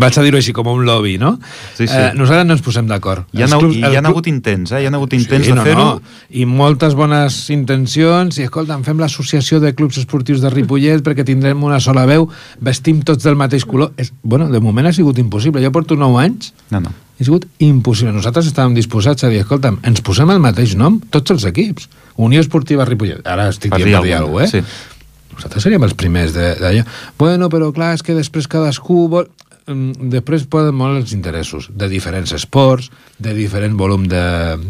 [0.00, 1.34] vaig a dir-ho així, com un lobby, no?
[1.76, 1.94] Sí, sí.
[1.94, 3.28] Eh, nosaltres no ens posem d'acord.
[3.36, 4.80] Hi ha, clubs- hi ha club- hagut intents, eh?
[4.82, 5.84] Hi ha hagut intents Sí, de no, fer-ho.
[5.84, 6.16] no.
[6.30, 11.62] I moltes bones intencions, i escolta, fem l'associació de clubs esportius de Ripollet perquè tindrem
[11.62, 12.26] una sola veu,
[12.60, 13.92] vestim tots del mateix color.
[13.96, 15.62] És, bueno, de moment ha sigut impossible.
[15.62, 16.90] Jo porto 9 anys No, no.
[17.22, 18.12] Ha sigut impossible.
[18.16, 21.88] Nosaltres estàvem disposats a dir, escolta'm, ens posem el mateix nom, tots els equips.
[22.16, 23.22] Unió Esportiva Ripollet.
[23.26, 24.62] Ara estic dient per dir alguna, cosa, eh?
[24.62, 24.92] sí.
[25.34, 26.84] Nosaltres seríem els primers de- d'allò.
[27.18, 29.26] Bueno, però clar, és que després cadascú vol...
[29.66, 34.20] Mm, Després poden molt els interessos de diferents esports, de diferent volum de,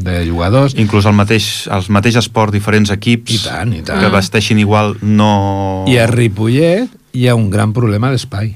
[0.06, 3.98] de jugadors, Inclús el mateix, els mateix esport, diferents equips I tant, i tant.
[4.00, 5.84] que vesteixin igual no...
[5.90, 8.54] I a Ripollet hi ha un gran problema d'espai.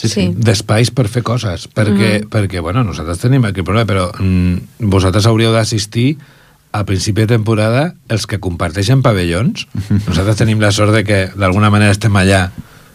[0.00, 0.26] Sí, sí.
[0.32, 1.66] D'espais per fer coses.
[1.76, 6.14] Perquè, perquè bueno, nosaltres tenim aquest problema, però mm, vosaltres hauríeu d'assistir
[6.72, 9.66] a principi de temporada els que comparteixen pavellons.
[10.08, 12.46] Nosaltres tenim la sort de que d'alguna manera estem allà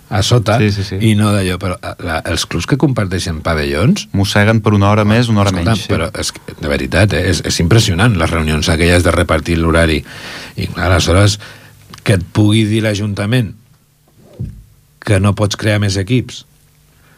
[0.10, 1.00] a sota Sí, sí, sí.
[1.02, 5.04] i no d'allò, però eh, la, els clubs que comparteixen pavellons Mosseguen per una hora
[5.04, 5.86] més, una hora Escolta, menys.
[5.86, 5.92] Sí.
[5.92, 6.32] Però és,
[6.62, 10.02] de veritat, eh, és, és impressionant les reunions aquelles de repartir l'horari.
[10.56, 11.40] I clar, aleshores,
[12.06, 13.54] que et pugui dir l'Ajuntament
[15.06, 16.46] que no pots crear més equips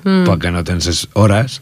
[0.04, 0.24] mm.
[0.28, 1.62] perquè no tens es- hores,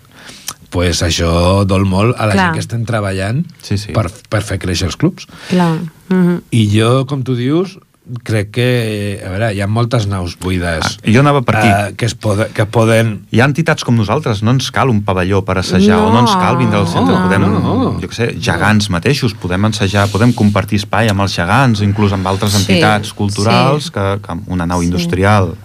[0.70, 2.46] pues això dol molt a la Clar.
[2.46, 3.94] gent que estem treballant Sí, sí.
[3.94, 5.28] Per, per fer créixer els clubs.
[5.50, 5.80] Clar.
[6.10, 6.42] Mm -hmm.
[6.52, 7.78] I jo, com tu dius,
[8.24, 11.68] crec que, a veure, hi ha moltes naus buides Ah, jo anava per aquí.
[11.68, 15.02] eh, que, es poden, que poden Hi ha entitats com nosaltres, no ens cal un
[15.04, 16.08] pavelló per assajar, No.
[16.10, 17.24] o no ens cal vindre al centre, No.
[17.24, 18.00] podem, No.
[18.00, 22.28] jo què sé, gegants mateixos, podem ensejar, podem compartir espai amb els gegants, inclús amb
[22.28, 23.92] altres Sí, entitats culturals, sí.
[23.92, 24.86] que, que una nau Sí.
[24.86, 25.56] industrial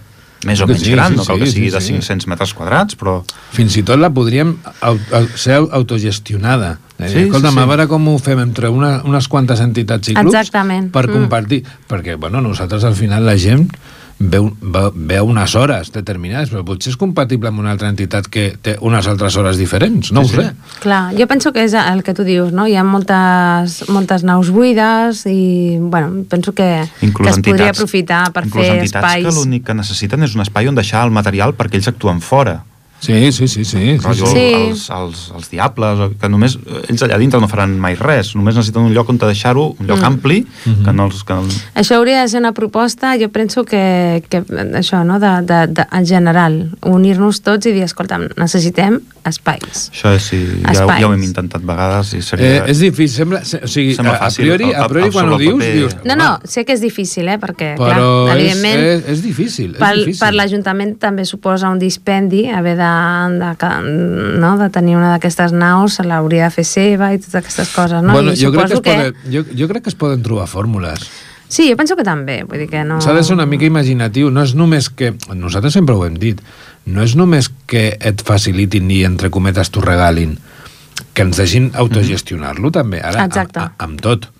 [0.46, 1.92] més o menys sí, gran, sí, no cal sí, que sigui sí, de sí.
[1.98, 3.18] 500 metres quadrats, però...
[3.52, 4.54] Fins i tot la podríem
[5.36, 6.78] ser autogestionada.
[6.98, 7.64] Eh, Sí, sí, Escolta'm, sí, sí, sí.
[7.64, 10.90] a veure com ho fem entre una, unes quantes entitats i clubs Exactament.
[10.92, 11.12] per Mm.
[11.12, 11.62] compartir.
[11.88, 13.70] Perquè, bueno, nosaltres al final la gent
[14.20, 18.76] veu, veu, unes hores determinades, però potser és compatible amb una altra entitat que té
[18.84, 20.46] unes altres hores diferents, no Sí, ho sí.
[20.46, 20.78] sé.
[20.84, 22.66] Clar, jo penso que és el que tu dius, no?
[22.68, 28.26] Hi ha moltes, moltes naus buides i, bueno, penso que, Inclús que es podria aprofitar
[28.32, 29.24] per inclús fer entitats espais...
[29.24, 32.60] que l'únic que necessiten és un espai on deixar el material perquè ells actuen fora.
[33.00, 33.64] Sí, sí, sí, sí.
[33.64, 34.34] sí, rotllo sí.
[34.36, 34.52] Sí.
[34.70, 38.82] els, els, els diables, que només ells allà dintre no faran mai res, només necessiten
[38.90, 40.04] un lloc on deixar-ho, un lloc Mm.
[40.10, 40.46] ampli,
[40.84, 41.22] que no els...
[41.24, 41.34] Que...
[41.80, 44.42] Això hauria de ser una proposta, jo penso que, que
[44.76, 49.88] això, no?, de, de, de, en general, unir-nos tots i dir, escolta, necessitem espais.
[49.92, 51.00] Això és, sí, ja, Espais.
[51.02, 52.64] ja ho hem intentat vegades i Eh, seria...
[52.72, 55.12] és difícil, sembla, se- o sigui, Sembla a, a fàcil, priori, a- a priori a-
[55.12, 55.74] quan ho dius, paper.
[55.76, 55.96] dius...
[56.04, 57.96] No, no, sé que és difícil, eh?, perquè, però
[58.26, 58.80] clar, és, evidentment...
[58.86, 60.20] és, és difícil, és per, difícil.
[60.24, 62.89] per l'Ajuntament també suposa un dispendi haver de,
[63.30, 63.70] de,
[64.42, 68.02] no, de tenir una d'aquestes naus, se l'hauria de fer seva i totes aquestes coses,
[68.02, 68.14] no?
[68.16, 71.10] bueno, I jo crec, que suposo poden, jo, jo crec que es poden trobar fórmules.
[71.50, 73.00] Sí, jo penso que també, vull dir que no...
[73.02, 75.10] S'ha de ser una mica imaginatiu, no és només que...
[75.34, 76.38] Nosaltres sempre ho hem dit,
[76.86, 80.36] no és només que et facilitin i, entre cometes, t'ho regalin,
[81.10, 83.64] que ens deixin autogestionar-lo també, ara, Exacte.
[83.64, 84.30] amb, amb tot.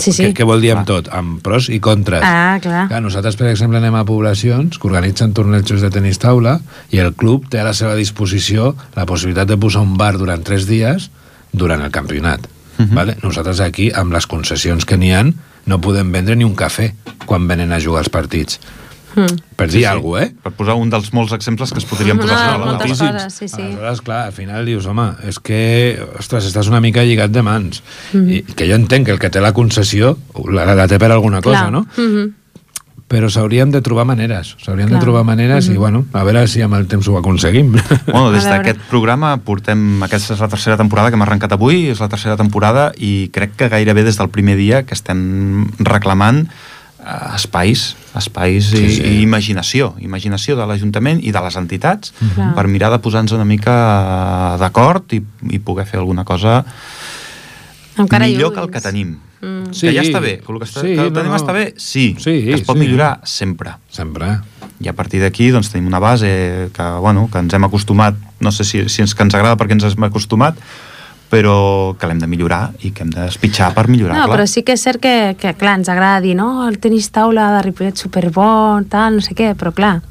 [0.00, 0.24] Sí, sí.
[0.30, 1.10] Què, què vol dir amb tot?
[1.12, 2.24] Amb pros i contres.
[2.24, 2.86] Ah, clar.
[2.88, 7.12] Clar, nosaltres, per exemple, anem a poblacions que organitzen tornejos de tenis taula i el
[7.12, 11.10] club té a la seva disposició la possibilitat de posar un bar durant tres dies
[11.52, 12.48] durant el campionat.
[12.78, 12.94] Mhm.
[12.94, 13.16] vale?
[13.22, 15.34] Nosaltres aquí, amb les concessions que n'hi han,
[15.66, 16.92] no podem vendre ni un cafè
[17.26, 18.58] quan venen a jugar els partits.
[19.14, 19.38] Mm.
[19.56, 20.34] Per dir alguna cosa, eh?
[20.42, 23.12] Per posar un dels molts exemples que es podrien posar No, sobre la moltes taula.
[23.12, 23.62] coses, sí, sí.
[23.62, 27.82] Aleshores, clar, al final dius, home, és que, ostres, estàs una mica lligat de mans.
[28.12, 28.30] Mhm.
[28.30, 30.16] I que jo entenc que el que té la concessió
[30.50, 31.72] la, la té per alguna cosa, Clar.
[31.72, 31.86] no?
[31.96, 32.30] Mhm.
[33.12, 34.54] Però s'haurien de trobar maneres.
[34.64, 37.74] S'haurien de trobar maneres i, bueno, a veure si amb el temps ho aconseguim.
[38.06, 40.02] Bueno, des d'aquest programa portem...
[40.02, 43.52] Aquesta és la tercera temporada que hem arrencat avui, és la tercera temporada i crec
[43.58, 46.46] que gairebé des del primer dia que estem reclamant
[47.34, 49.02] espais, espais Sí, i, sí.
[49.02, 52.52] i imaginació, imaginació de l'Ajuntament i de les entitats Clar.
[52.54, 53.74] per mirar de posar-nos una mica
[54.54, 56.62] eh, d'acord i, i poder fer alguna cosa
[57.98, 58.54] Encara millor lluny.
[58.54, 59.10] que el que tenim.
[59.42, 59.72] Mm.
[59.74, 59.88] Sí.
[59.88, 60.36] Que ja està bé.
[60.40, 61.36] Que el que, està, Sí, que el no, tenim no.
[61.40, 61.74] està bé?
[61.76, 62.14] Sí.
[62.18, 62.84] Sí, que es pot sí.
[62.86, 63.74] millorar sempre.
[63.90, 64.38] Sempre.
[64.80, 68.50] I a partir d'aquí doncs, tenim una base que, bueno, que ens hem acostumat, no
[68.54, 70.56] sé si, si ens, que ens agrada perquè ens hem acostumat,
[71.32, 74.26] però que l'hem de millorar i que hem d'espitxar per No, millorar-la.
[74.28, 77.46] però sí que és cert que, que clar, ens agrada dir, no, el tenis taula
[77.56, 80.02] de Ripollet superbon, tal, no sé què, però clar,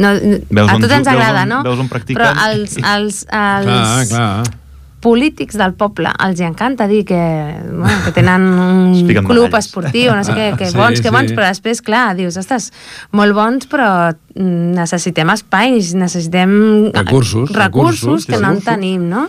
[0.00, 0.14] no,
[0.48, 1.62] Veus a on tots ju- ens veus agrada, on- no?
[1.68, 4.61] veus on practiquen Però els, els, els Clar, clar.
[5.02, 7.18] Polítics del poble els hi encanta dir que,
[7.66, 9.66] bueno, que tenen un club medalles.
[9.66, 11.14] esportiu, no sé què, que Sí, bons, que sí.
[11.14, 12.70] bons, però després, clar, dius, ostres,
[13.18, 16.54] molt bons, però mm, necessitem espais, necessitem
[16.92, 19.26] Recursos, recursos, recursos, que no en tenim, no?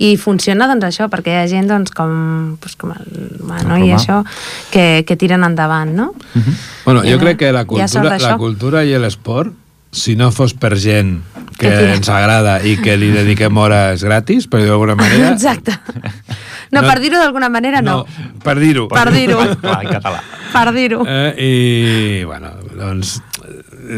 [0.00, 2.12] I funciona, doncs, això, perquè hi ha gent, doncs, com,
[2.56, 3.10] doncs, com el
[3.44, 4.22] Mano i això,
[4.72, 6.14] que, que tiren endavant, no?
[6.86, 9.52] Bueno, Ja, jo crec que la cultura, la cultura i l'esport,
[9.92, 11.18] si no fos per gent
[11.60, 15.32] que ens agrada i que li dediquem hores gratis, per dir-ho d'alguna manera...
[15.36, 15.74] Exacte.
[16.70, 16.86] No, No.
[16.86, 18.04] per dir-ho d'alguna manera, no.
[18.44, 18.86] per dir-ho.
[18.88, 19.40] Per dir-ho.
[19.58, 20.20] Clar, en català.
[20.52, 21.02] Per dir-ho.
[21.02, 23.16] Eh, I, bueno, doncs,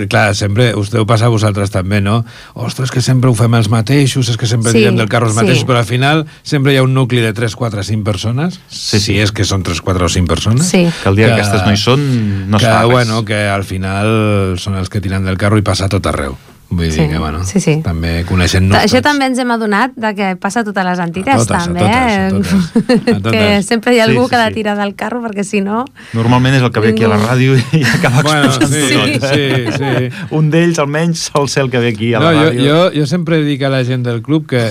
[0.08, 2.24] clar, sempre us deu passar a vosaltres també, no?
[2.54, 5.34] Ostres, que sempre ho fem els mateixos, és que sempre Sí, direm del carro els
[5.36, 5.40] sí.
[5.42, 8.98] mateixos, però al final sempre hi ha un nucli de 3, 4, 5 persones, Sí,
[8.98, 9.00] sí.
[9.00, 10.66] si és que són 3, 4 o 5 persones.
[10.68, 10.86] Sí.
[11.02, 12.06] Que el dia que, aquestes no hi són,
[12.50, 12.90] no es que, fa res.
[12.90, 16.36] bueno, que al final són els que tiren del carro i passa tot arreu.
[16.72, 17.74] Vull Sí, dir que, bueno, sí, sí.
[17.84, 19.10] també coneixent-nos Això tots.
[19.10, 21.80] també ens hem adonat de que passa a totes les entitats, A totes, a també.
[21.80, 22.30] totes, a eh?
[22.30, 23.32] totes, a totes.
[23.32, 24.54] que sempre hi ha Sí, algú sí, que ha de sí.
[24.54, 25.84] tirar del carro, perquè si no...
[26.16, 29.28] Normalment és el que ve aquí a la ràdio i acaba Bueno, sí, tot.
[29.34, 30.08] sí, sí.
[30.30, 32.64] Un d'ells, almenys, sol ser el que ve aquí a No, la jo, ràdio.
[32.64, 34.70] jo, jo sempre dic a la gent del club que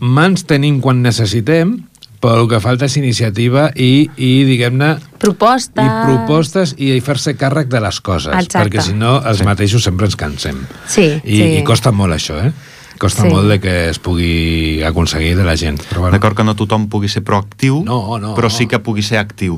[0.00, 1.78] mans tenim quan necessitem,
[2.20, 4.90] però el que falta és iniciativa i, i diguem-ne,
[5.20, 5.84] Propostes...
[5.84, 8.58] i propostes i fer-se càrrec de les coses, Exacte.
[8.68, 9.44] perquè si no els Sí.
[9.48, 10.58] mateixos sempre ens cansem.
[10.86, 11.48] Sí, I, sí.
[11.58, 12.52] I costa molt això, eh?
[13.00, 13.30] Costa Sí.
[13.32, 15.80] molt de que es pugui aconseguir de la gent.
[15.88, 18.56] Però bueno, D'acord que no tothom pugui ser proactiu, No, no, però no.
[18.56, 19.56] sí que pugui ser actiu.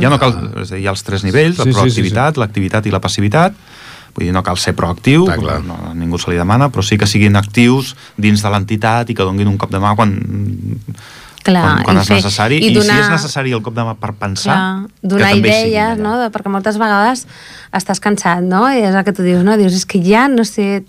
[0.00, 0.34] Ja no cal...
[0.60, 3.00] És a dir, hi ha els tres nivells, Sí, la sí, proactivitat, l'activitat i la
[3.00, 3.54] passivitat.
[4.12, 5.62] Vull dir, no cal ser proactiu, Està clar.
[5.64, 9.14] no, a ningú se li demana, però sí que siguin actius dins de l'entitat i
[9.14, 10.12] que donguin un cop de mà quan,
[11.42, 12.58] Clar, quan, quan i és fer- necessari.
[12.62, 15.32] i I, donar- si és necessari el cop de mà per pensar, Clar, que donar
[15.36, 16.12] idees, no?
[16.20, 17.24] De, perquè moltes vegades
[17.74, 18.62] estàs cansat, no?
[18.70, 19.56] I és el que tu dius, no?
[19.58, 20.84] Dius, és que ja no sé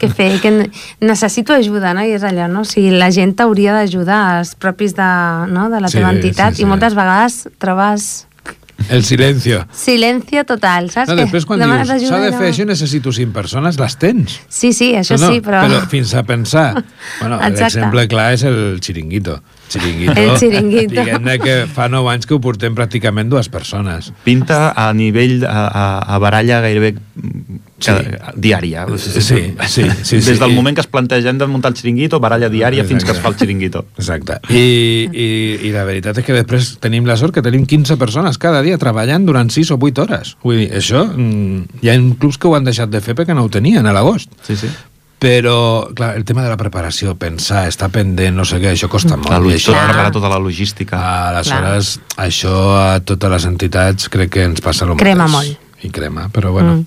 [0.00, 0.70] què fer, que ne-
[1.00, 2.00] necessito ajuda, no?
[2.06, 2.62] I és allò, no?
[2.62, 5.10] O sigui, la gent t'hauria d'ajudar, els propis de,
[5.52, 5.68] no?
[5.68, 6.62] de la Sí, teva entitat, sí, sí.
[6.62, 8.26] i moltes vegades trobes
[8.88, 9.66] el silencio.
[9.76, 11.10] silencio total, saps?
[11.12, 13.96] No, després quan demanes dius, s'ha de i fer no- això, necessito 5 persones, les
[14.00, 14.40] tens.
[14.48, 15.60] Sí, sí, això no, no, sí, però...
[15.68, 16.72] Però fins a pensar...
[17.20, 19.42] Bueno, l'exemple clar és el xiringuito.
[19.70, 20.94] Xiringuito, El xiringuito.
[20.98, 24.10] Diguem-ne que fa 9 anys que ho portem pràcticament dues persones.
[24.26, 25.84] Pinta a nivell, a, a,
[26.16, 26.96] a baralla gairebé
[27.80, 28.84] cada, diària.
[28.98, 30.34] Sí, sí, sí, sí, Des sí.
[30.40, 33.22] del moment que es planteja hem de muntar el xiringuito, baralla diària fins que es
[33.22, 33.84] fa el xiringuito.
[33.96, 34.40] Exacte.
[34.50, 35.28] I, i,
[35.68, 38.78] I la veritat és que després tenim la sort que tenim 15 persones cada dia
[38.80, 40.36] treballant durant 6 o 8 hores.
[40.44, 43.46] Vull dir, això, mm, hi ha clubs que ho han deixat de fer perquè no
[43.46, 44.34] ho tenien a l'agost.
[44.46, 44.70] Sí, sí.
[45.20, 49.18] Però, clar, el tema de la preparació, pensar, estar pendent, no sé què, això costa
[49.20, 49.28] molt.
[49.28, 51.00] La, això, tot, preparar tota la logística.
[51.28, 55.04] aleshores, això a totes les entitats crec que ens passa el mateix.
[55.04, 55.66] Crema molt.
[55.84, 56.78] I crema, però bueno.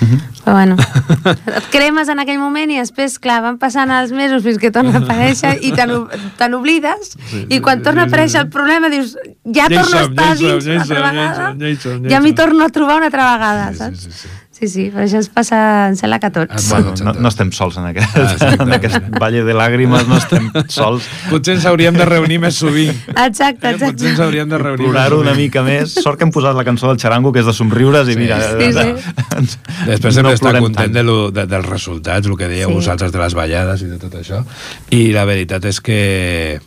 [0.00, 0.18] Mm.
[0.44, 4.56] Però bueno, et cremes en aquell moment i després, clar, van passant els mesos fins
[4.60, 6.06] que torna a aparèixer i te n'o-
[6.38, 7.10] te n'oblides
[7.52, 9.12] i quan torna a aparèixer el problema dius
[9.44, 12.70] ja torno a estar ja som, dins ja una altra vegada ja m'hi torno a
[12.72, 14.00] trobar una altra vegada, Sí, saps?
[14.00, 14.39] sí, sí, sí.
[14.60, 15.58] Sí, sí, però això ens passa,
[15.88, 16.52] em sembla que a tots.
[16.52, 18.62] Ah, Bueno, no, no estem sols en aquest, Ah, exacte.
[18.62, 21.06] en aquest valle de làgrimes, no estem sols.
[21.30, 22.92] Potser ens hauríem de reunir més sovint.
[23.08, 23.72] Exacte, Eh?
[23.72, 24.08] Potser exacte.
[24.10, 25.94] ens hauríem de reunir Plorar més una mica més.
[25.94, 28.38] Sort que hem posat la cançó del xarango, que és de somriures, i Sí, mira...
[28.50, 29.14] sí, sí.
[29.38, 32.74] ens- Després hem no d'estar content de lo, de, dels resultats, el que dèieu Sí.
[32.74, 34.44] vosaltres de les ballades i de tot això.
[34.90, 36.60] I la veritat és que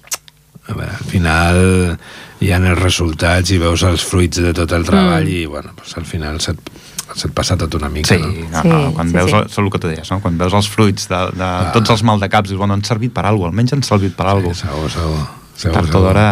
[0.68, 2.00] a veure, al final
[2.42, 5.30] hi ha els resultats i veus els fruits de tot el treball Mm.
[5.30, 6.58] i bueno, pues, al final se't,
[7.16, 8.16] se't passa tot una mica.
[8.16, 8.50] Sí, no?
[8.52, 9.36] no, Sí, no, quan sí, veus, sí.
[9.38, 10.20] El, és el que tu deies, no?
[10.22, 13.50] quan veus els fruits de, de tots els maldecaps, dius, bueno, han servit per alguna
[13.50, 14.74] cosa, almenys han servit per alguna Sí, cosa.
[14.74, 15.24] segur, segur.
[15.56, 16.28] segur, Tard o d'hora...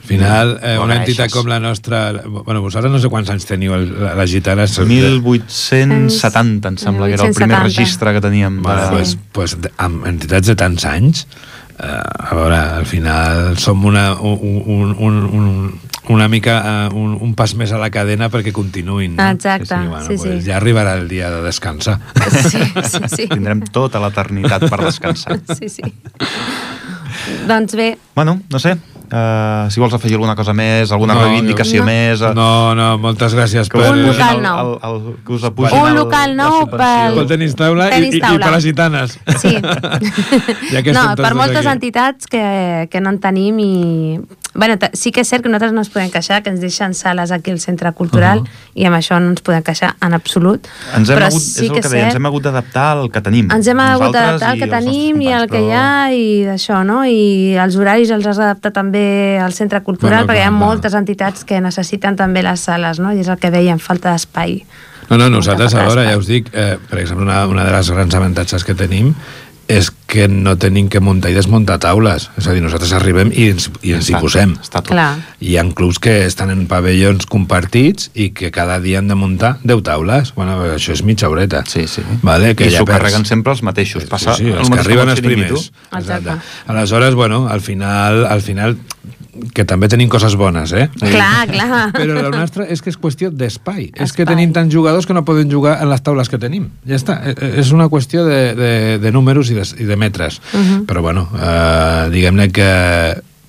[0.00, 2.10] Al final, eh, una entitat com la nostra...
[2.26, 4.72] Bueno, vosaltres no sé quants anys teniu, el, la, les gitanes...
[4.80, 7.62] 1870, em sembla que era el primer 1870.
[7.68, 8.56] registre que teníem.
[8.56, 8.62] De...
[8.62, 8.90] Bueno, Sí.
[8.96, 11.26] pues, pues, de- amb entitats de tants anys,
[11.78, 15.80] eh, a veure, al final som una, un, un, un, un,
[16.10, 16.58] una mica
[16.90, 19.14] uh, un, un pas més a la cadena perquè continuïn.
[19.16, 19.28] No?
[19.30, 20.50] Exacte, bueno, sí, pues sí.
[20.50, 21.98] Ja arribarà el dia de descansar.
[22.50, 23.28] Sí, sí, sí.
[23.30, 25.38] Tindrem tota l'eternitat per descansar.
[25.60, 25.82] Sí, sí.
[27.46, 28.72] doncs bé, Bueno, no sé,
[29.12, 31.86] uh, si vols afegir alguna cosa més, alguna No, reivindicació no.
[31.90, 32.20] més...
[32.22, 33.90] eh, No, no, moltes gràcies que per...
[33.92, 34.70] Un local el- nou.
[34.72, 37.96] el- el- que us apugin Un el- local la nou pel- Pel tenis taula, i,
[37.96, 38.46] Tenis i, i taula.
[38.46, 39.18] per les gitanes.
[39.42, 39.56] Sí.
[40.72, 41.74] Ja que no, per moltes aquí.
[41.74, 43.72] entitats que, que no en tenim i
[44.54, 47.30] bueno, sí que és cert que nosaltres no ens podem queixar, que ens deixen sales
[47.30, 48.48] aquí al centre cultural, Uh-huh.
[48.74, 50.66] i amb això no ens podem queixar en absolut.
[50.96, 52.86] Ens hem però hagut, sí és el que que és deia, ens hem hagut d'adaptar
[52.98, 53.50] al que tenim.
[53.50, 56.84] ens hem hagut d'adaptar al que tenim i al que hi però- ha i d'això,
[56.84, 57.04] no?
[57.06, 60.58] I els horaris els has d'adaptar també al centre cultural Bueno, perquè hi ha clar,
[60.58, 60.66] clar.
[60.68, 63.12] moltes entitats que necessiten també les sales, no?
[63.12, 64.64] I és el que dèiem, falta d'espai.
[65.10, 66.10] No, no, nosaltres alhora, tasca.
[66.12, 69.14] ja us dic, eh, per exemple, una, una de les grans avantatges que tenim
[69.70, 72.26] és que no tenim que muntar i desmuntar taules.
[72.40, 74.56] És a dir, nosaltres arribem i ens, i ens hi posem.
[74.58, 74.90] Està tot.
[74.90, 75.12] Clar.
[75.38, 79.52] Hi ha clubs que estan en pavellons compartits i que cada dia han de muntar
[79.62, 80.34] 10 taules.
[80.34, 81.62] Bueno, això és mitja horeta.
[81.70, 82.02] Sí, sí.
[82.26, 84.08] Vale, que I ja s'ho carreguen sempre els mateixos.
[84.10, 85.70] Passa sí, sí, el els que arriben els primers.
[85.92, 86.40] Exacte.
[86.66, 88.78] Aleshores, bueno, al final, al final
[89.54, 90.88] que també tenim coses bones, eh?
[90.98, 91.82] Clar, clar.
[91.94, 93.90] Però la nostra és que és qüestió d'espai.
[93.94, 96.68] És que tenim tants jugadors que no poden jugar en les taules que tenim.
[96.88, 97.20] Ja està.
[97.24, 98.72] Eh, eh, És una qüestió de, de,
[99.02, 100.40] de números i de, i de metres.
[100.52, 100.84] Mhm.
[100.90, 102.70] Però, bueno, eh, diguem-ne que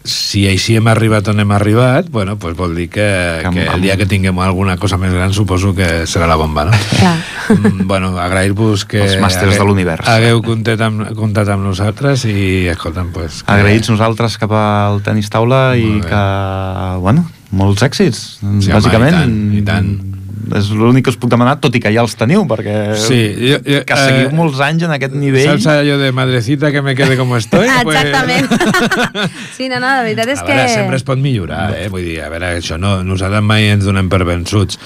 [0.04, 3.06] si així hem arribat on hem arribat, bueno, pues vol dir que,
[3.54, 6.72] Que el dia que tinguem alguna cosa més gran suposo que serà la bomba, no?
[7.00, 7.18] Clar.
[7.52, 10.08] Mm, bueno, agrair-vos que Els màsters de l'univers.
[10.08, 13.52] hagueu comptat amb, comptat amb nosaltres i, escolta'm, pues, que...
[13.54, 16.24] Agraïts nosaltres cap al tenis taula i que,
[17.02, 19.14] bueno, molts èxits, Sí, home, bàsicament.
[19.14, 20.11] i tant, i tant.
[20.58, 23.60] És l'únic que us puc demanar, tot i que ja els teniu, perquè Sí, jo,
[23.66, 25.54] jo, que seguiu eh, molts anys en aquest nivell.
[25.54, 27.68] Saps allò de madrecita que me quede como estoy?
[27.82, 28.50] Exactament.
[29.58, 30.56] sí, no, no, la veritat és a que...
[30.58, 31.88] veure, sempre es pot millorar, eh?
[31.94, 34.80] Vull dir, a veure, això no, nosaltres mai ens donem per vençuts,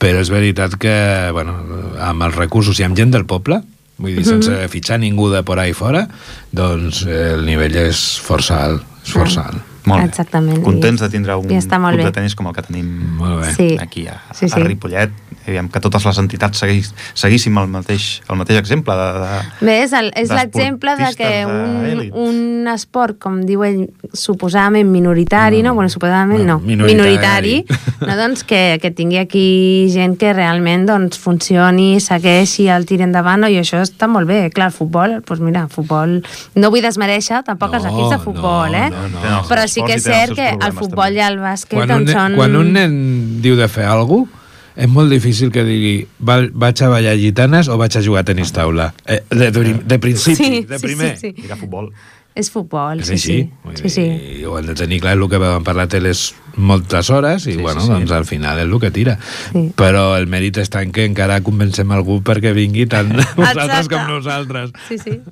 [0.00, 0.94] però és veritat que,
[1.36, 1.58] bueno,
[2.00, 3.60] amb els recursos i amb gent del poble,
[4.00, 4.68] vull dir, sense Mhm.
[4.72, 6.06] fitxar ningú de por ahí fora,
[6.52, 9.66] doncs eh, el nivell és força alt, és força alt.
[9.84, 10.08] Molt bé.
[10.10, 10.60] Exactament.
[10.64, 12.10] Contents de tindre un I està molt club bé.
[12.10, 13.52] de tenis com el que tenim Molt bé.
[13.54, 13.68] Sí.
[13.80, 14.54] aquí a, Sí, sí.
[14.60, 15.10] a Ripollet.
[15.46, 19.76] Aviam, que totes les entitats seguís, seguíssim el mateix, el mateix exemple de, de, Bé,
[19.88, 22.29] és l'exemple de que un, un
[22.74, 25.74] esport, com diu ell, suposadament minoritari, no?
[25.74, 26.94] Bueno, suposadament no, no, minoritari.
[26.94, 28.16] minoritari, no?
[28.16, 29.44] doncs que, que tingui aquí
[29.92, 33.48] gent que realment doncs, funcioni, segueixi, el tiri endavant, no?
[33.52, 34.40] i això està molt bé.
[34.54, 36.18] Clar, el futbol, doncs mira, futbol...
[36.54, 38.90] No vull desmereixer tampoc els No, equips de futbol, no, eh?
[38.90, 39.38] no, no.
[39.40, 41.20] Els Però sí que és cert els que el futbol també.
[41.22, 42.36] i el bàsquet Quan un, doncs, són...
[42.40, 43.00] quan un nen
[43.42, 44.36] diu de fer alguna cosa,
[44.80, 48.28] és molt difícil que digui "Va- vaig a ballar gitanes o vaig a jugar a
[48.28, 48.92] tenis taula.
[49.04, 51.16] Eh, de, de, de principi, Sí, de sí, primer.
[51.18, 51.50] sí, sí.
[51.52, 51.90] A futbol.
[52.34, 53.36] És futbol, És sí, així.
[53.74, 53.82] sí.
[53.82, 54.44] Sí, sí.
[54.46, 57.60] Ho hem de tenir clar, el que vam parlar a teles moltes hores i, Sí,
[57.60, 57.92] bueno, sí, sí.
[57.92, 59.18] doncs al final és el que tira.
[59.52, 59.72] Sí.
[59.76, 64.70] Però el mèrit està en que encara convencem algú perquè vingui tant vosaltres com nosaltres.
[64.88, 65.20] Sí, sí.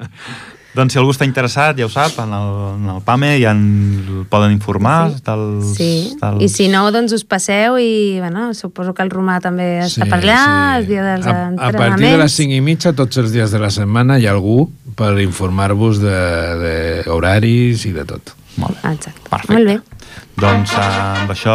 [0.78, 4.26] Doncs si algú està interessat, ja ho sap, en el, en el PAME ja en
[4.30, 5.22] poden informar Sí.
[5.26, 5.88] dels, Sí,
[6.20, 6.42] dels...
[6.44, 10.20] i si no, doncs us passeu i, bueno, suposo que el romà també està per
[10.20, 11.78] allà, els dies dels a, a entrenaments.
[11.96, 14.68] partir de les 5 i mitja, tots els dies de la setmana, hi ha algú
[14.98, 16.18] per informar-vos de,
[16.62, 16.74] de
[17.14, 18.34] horaris i de tot.
[18.58, 18.94] Molt bé.
[18.96, 19.22] Exacte.
[19.30, 19.54] Perfecte.
[19.54, 19.78] Molt bé.
[20.38, 20.86] Doncs eh,
[21.22, 21.54] amb això,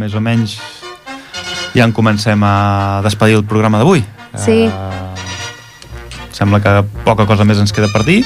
[0.00, 0.56] més o menys,
[1.76, 2.54] ja en comencem a
[3.04, 4.02] despedir el programa d'avui.
[4.40, 4.62] Sí.
[4.66, 6.72] Eh, sembla que
[7.04, 8.22] poca cosa més ens queda per dir.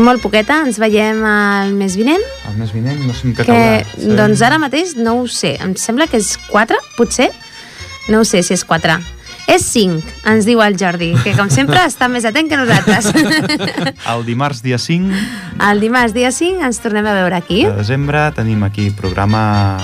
[0.00, 3.56] Molt poqueta, ens veiem el mes vinent, El mes vinent no sé en què que,
[3.84, 4.14] caurà.
[4.22, 7.28] doncs ara mateix no ho sé, em sembla que és 4, potser?
[8.08, 8.96] No ho sé si és 4.
[9.50, 13.08] És 5, ens diu el Jordi, que com sempre està més atent que nosaltres.
[14.12, 15.12] El dimarts dia 5
[15.62, 17.60] el dimarts dia 5 ens tornem a veure aquí.
[17.66, 19.76] de desembre tenim aquí programa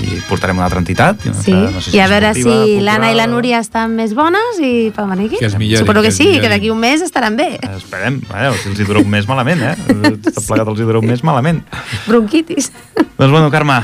[0.00, 1.24] i portarem una altra entitat.
[1.26, 3.96] i una Sí, altra, no sé i a veure si l'Anna i la Núria estan
[3.98, 5.38] més bones i poden venir aquí.
[5.40, 6.50] Que es millorin, Suposo que que sí, que millorin.
[6.54, 7.48] d'aquí un mes estaran bé.
[7.60, 9.74] Eh, Esperem, eh, si els hi dura un mes malament, eh?
[10.30, 11.64] Tot plegat els hi dura un mes malament.
[12.06, 12.70] Bronquitis.
[13.18, 13.80] Doncs bueno, Carme,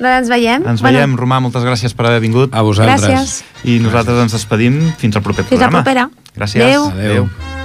[0.00, 0.66] Doncs ens veiem.
[0.66, 1.14] ens veiem.
[1.20, 2.54] Romà, moltes gràcies per haver vingut.
[2.56, 3.04] A vosaltres.
[3.04, 3.44] Gràcies.
[3.68, 5.84] I nosaltres ens despedim fins al proper Fins la programa.
[5.84, 6.10] propera.
[6.34, 6.64] Gràcies.
[6.64, 6.86] Adéu.
[6.88, 7.59] Adéu.